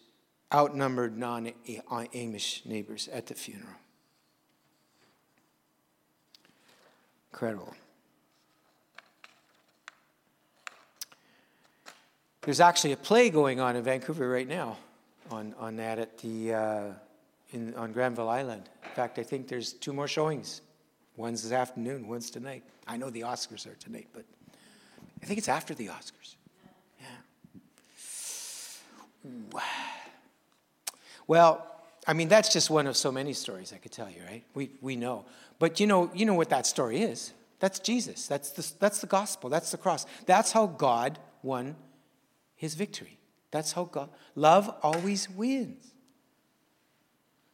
[0.52, 3.78] outnumbered non Amish neighbors at the funeral.
[7.30, 7.74] Incredible.
[12.40, 14.78] There's actually a play going on in Vancouver right now
[15.30, 16.84] on, on that at the, uh,
[17.52, 18.68] in, on Granville Island.
[18.84, 20.62] In fact, I think there's two more showings.
[21.16, 22.62] One's this afternoon, one's tonight.
[22.86, 24.24] I know the Oscars are tonight, but
[25.22, 26.36] I think it's after the Oscars.
[29.24, 29.60] Yeah.
[31.26, 31.66] Well,
[32.06, 34.44] I mean, that's just one of so many stories I could tell you, right?
[34.54, 35.24] We, we know.
[35.58, 37.32] But you know, you know what that story is.
[37.58, 38.28] That's Jesus.
[38.28, 39.50] That's the, that's the gospel.
[39.50, 40.06] That's the cross.
[40.26, 41.74] That's how God won
[42.54, 43.18] his victory.
[43.56, 45.94] That's how God, love always wins.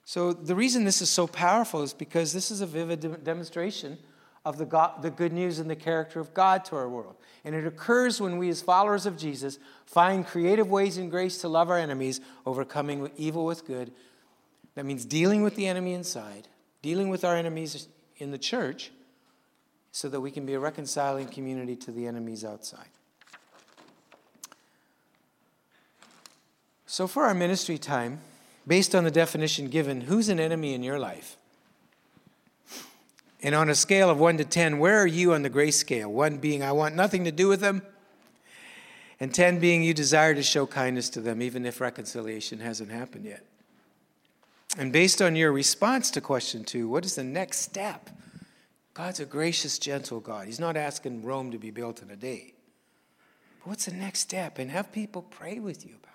[0.04, 3.98] So the reason this is so powerful is because this is a vivid demonstration
[4.44, 7.14] of the, God, the good news and the character of God to our world.
[7.44, 11.48] And it occurs when we, as followers of Jesus, find creative ways and grace to
[11.48, 13.92] love our enemies, overcoming evil with good.
[14.74, 16.48] That means dealing with the enemy inside,
[16.82, 17.86] dealing with our enemies
[18.16, 18.90] in the church,
[19.92, 22.88] so that we can be a reconciling community to the enemies outside.
[26.92, 28.20] So, for our ministry time,
[28.66, 31.38] based on the definition given, who's an enemy in your life?
[33.42, 36.12] And on a scale of 1 to 10, where are you on the grace scale?
[36.12, 37.80] 1 being, I want nothing to do with them,
[39.18, 43.24] and 10 being, you desire to show kindness to them, even if reconciliation hasn't happened
[43.24, 43.46] yet.
[44.76, 48.10] And based on your response to question 2, what is the next step?
[48.92, 50.44] God's a gracious, gentle God.
[50.44, 52.52] He's not asking Rome to be built in a day.
[53.60, 54.58] But what's the next step?
[54.58, 56.11] And have people pray with you about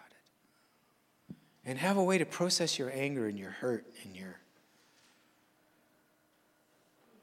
[1.68, 4.40] and have a way to process your anger and your hurt and your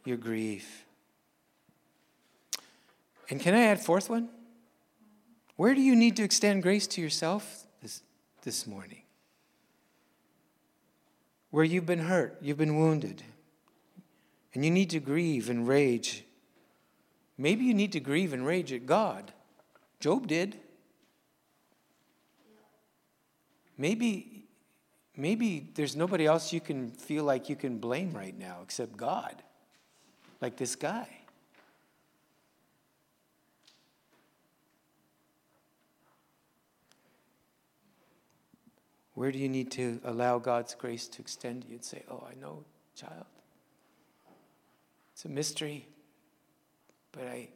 [0.05, 0.85] your grief.
[3.31, 4.29] And can I add fourth one?
[5.57, 8.03] Where do you need to extend grace to yourself this,
[8.43, 9.01] this morning?
[11.51, 13.23] Where you've been hurt, you've been wounded,
[14.53, 16.25] and you need to grieve and rage.
[17.39, 19.33] Maybe you need to grieve and rage at God.
[20.01, 20.61] Job did.
[23.79, 24.34] Maybe
[25.17, 29.43] maybe there's nobody else you can feel like you can blame right now except God,
[30.41, 31.09] like this guy.
[39.15, 42.35] Where do you need to allow God's grace to extend you and say, Oh, I
[42.41, 42.65] know,
[42.97, 43.27] child?
[45.13, 45.87] It's a mystery,
[47.13, 47.51] but I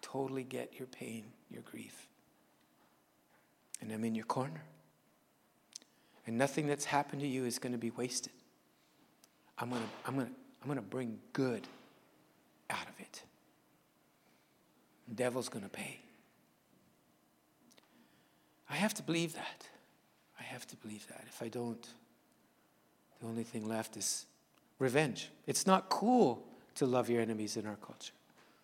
[0.00, 2.06] totally get your pain, your grief.
[3.82, 4.62] And I'm in your corner.
[6.26, 8.32] And nothing that's happened to you is going to be wasted.
[9.58, 11.66] I'm going to, I'm going to, I'm going to bring good
[12.70, 13.22] out of it.
[15.08, 16.00] The devil's going to pay.
[18.70, 19.66] I have to believe that.
[20.38, 21.24] I have to believe that.
[21.28, 21.86] If I don't,
[23.20, 24.26] the only thing left is
[24.78, 25.30] revenge.
[25.46, 26.46] It's not cool
[26.76, 28.14] to love your enemies in our culture.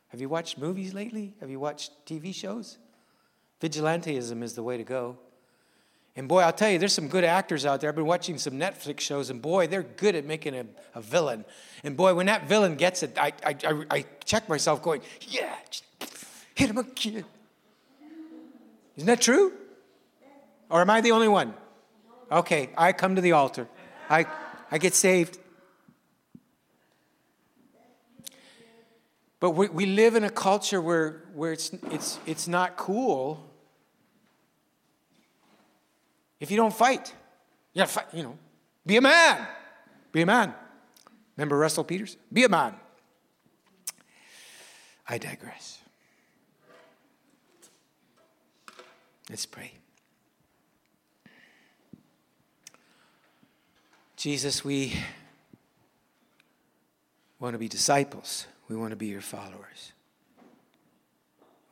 [0.09, 1.34] Have you watched movies lately?
[1.40, 2.78] Have you watched TV shows?
[3.61, 5.18] Vigilanteism is the way to go.
[6.19, 7.89] And boy, I'll tell you, there's some good actors out there.
[7.89, 10.66] I've been watching some Netflix shows, and boy, they're good at making a,
[10.97, 11.45] a villain.
[11.85, 15.55] And boy, when that villain gets it, I, I, I, I check myself going, yeah,
[16.57, 17.25] hit him again.
[18.97, 19.53] Isn't that true?
[20.69, 21.55] Or am I the only one?
[22.33, 23.69] Okay, I come to the altar.
[24.11, 24.27] I,
[24.73, 25.39] I get saved.
[29.39, 33.47] But we, we live in a culture where, where it's, it's, it's not cool
[36.41, 37.14] if you don't fight.
[37.72, 38.39] You gotta fight, you know.
[38.86, 39.47] Be a man.
[40.12, 40.55] Be a man.
[41.36, 42.16] Remember Russell Peters?
[42.32, 42.74] Be a man.
[45.07, 45.78] I digress.
[49.30, 49.72] Let's pray.
[54.16, 54.95] Jesus, we
[57.39, 58.47] want to be disciples.
[58.68, 59.93] We want to be your followers.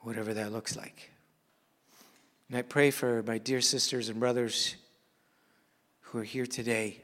[0.00, 1.10] Whatever that looks like.
[2.48, 4.76] And I pray for my dear sisters and brothers
[6.00, 7.02] who are here today,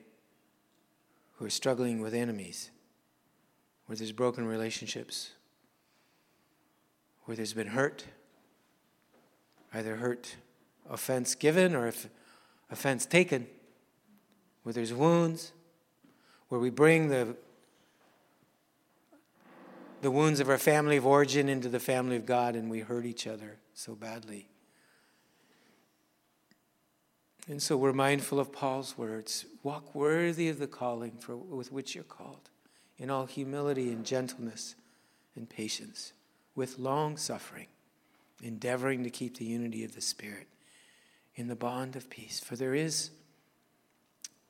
[1.36, 2.70] who are struggling with enemies,
[3.86, 5.32] where there's broken relationships,
[7.24, 8.04] where there's been hurt,
[9.74, 10.36] either hurt,
[10.88, 12.08] offense given, or if
[12.70, 13.48] offense taken,
[14.62, 15.52] where there's wounds,
[16.48, 17.36] where we bring the
[20.02, 23.06] the wounds of our family of origin into the family of God and we hurt
[23.06, 24.51] each other so badly.
[27.48, 31.94] And so we're mindful of Paul's words walk worthy of the calling for, with which
[31.94, 32.50] you're called,
[32.98, 34.76] in all humility and gentleness
[35.34, 36.12] and patience,
[36.54, 37.66] with long suffering,
[38.42, 40.46] endeavoring to keep the unity of the Spirit
[41.34, 42.38] in the bond of peace.
[42.38, 43.10] For there is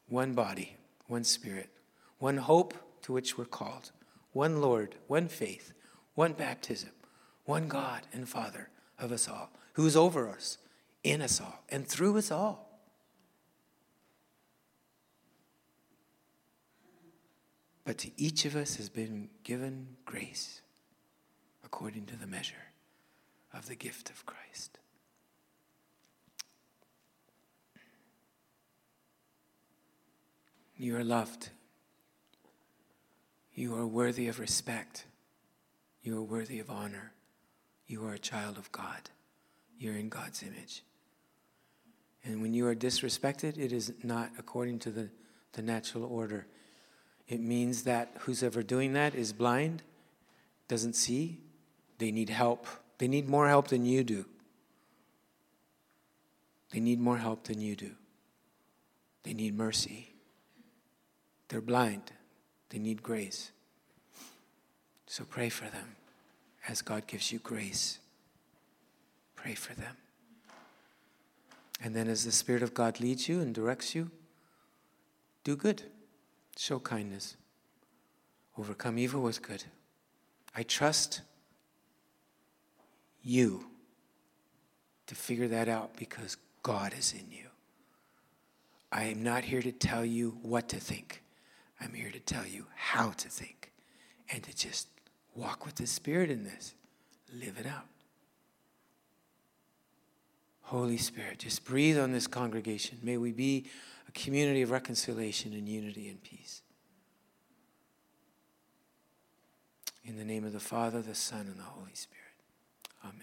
[0.09, 0.76] one body,
[1.07, 1.70] one Spirit,
[2.18, 3.90] one hope to which we're called,
[4.32, 5.72] one Lord, one faith,
[6.14, 6.90] one baptism,
[7.45, 8.68] one God and Father
[8.99, 10.59] of us all, who is over us,
[11.03, 12.71] in us all, and through us all.
[17.84, 20.62] But to each of us has been given grace
[21.64, 22.54] according to the measure
[23.52, 24.78] of the gift of Christ.
[30.76, 31.50] You are loved.
[33.54, 35.06] You are worthy of respect.
[36.02, 37.12] You are worthy of honor.
[37.86, 39.10] You are a child of God.
[39.78, 40.82] You're in God's image.
[42.24, 45.10] And when you are disrespected, it is not according to the,
[45.52, 46.46] the natural order.
[47.32, 49.82] It means that who's ever doing that is blind,
[50.68, 51.38] doesn't see,
[51.96, 52.66] they need help.
[52.98, 54.26] They need more help than you do.
[56.72, 57.92] They need more help than you do.
[59.22, 60.10] They need mercy.
[61.48, 62.12] They're blind.
[62.68, 63.50] They need grace.
[65.06, 65.96] So pray for them
[66.68, 67.98] as God gives you grace.
[69.36, 69.96] Pray for them.
[71.82, 74.10] And then, as the Spirit of God leads you and directs you,
[75.44, 75.84] do good,
[76.57, 77.36] show kindness,
[78.59, 79.64] overcome evil with good.
[80.55, 81.22] I trust
[83.22, 83.66] you
[85.07, 87.46] to figure that out because God is in you.
[88.90, 91.22] I am not here to tell you what to think.
[91.80, 93.72] I'm here to tell you how to think
[94.30, 94.88] and to just
[95.34, 96.74] walk with the Spirit in this.
[97.34, 97.86] Live it out.
[100.61, 102.98] Holy Spirit, just breathe on this congregation.
[103.03, 103.66] May we be
[104.14, 106.62] community of reconciliation and unity and peace.
[110.04, 112.22] In the name of the Father, the Son, and the Holy Spirit.
[113.04, 113.22] Amen.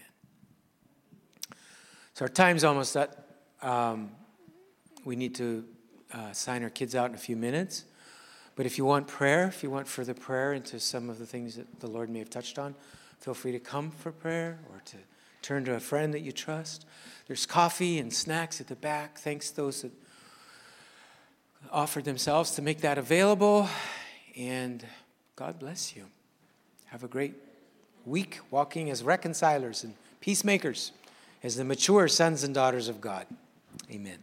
[2.14, 3.28] So our time's almost up.
[3.62, 4.10] Um,
[5.04, 5.64] we need to
[6.12, 7.84] uh, sign our kids out in a few minutes.
[8.56, 11.56] But if you want prayer, if you want further prayer into some of the things
[11.56, 12.74] that the Lord may have touched on,
[13.18, 14.96] feel free to come for prayer or to
[15.42, 16.84] turn to a friend that you trust.
[17.26, 19.18] There's coffee and snacks at the back.
[19.18, 19.92] Thanks those that
[21.70, 23.68] offered themselves to make that available.
[24.36, 24.84] And
[25.36, 26.06] God bless you.
[26.86, 27.34] Have a great
[28.06, 30.92] week walking as reconcilers and peacemakers,
[31.42, 33.26] as the mature sons and daughters of God.
[33.90, 34.18] Amen.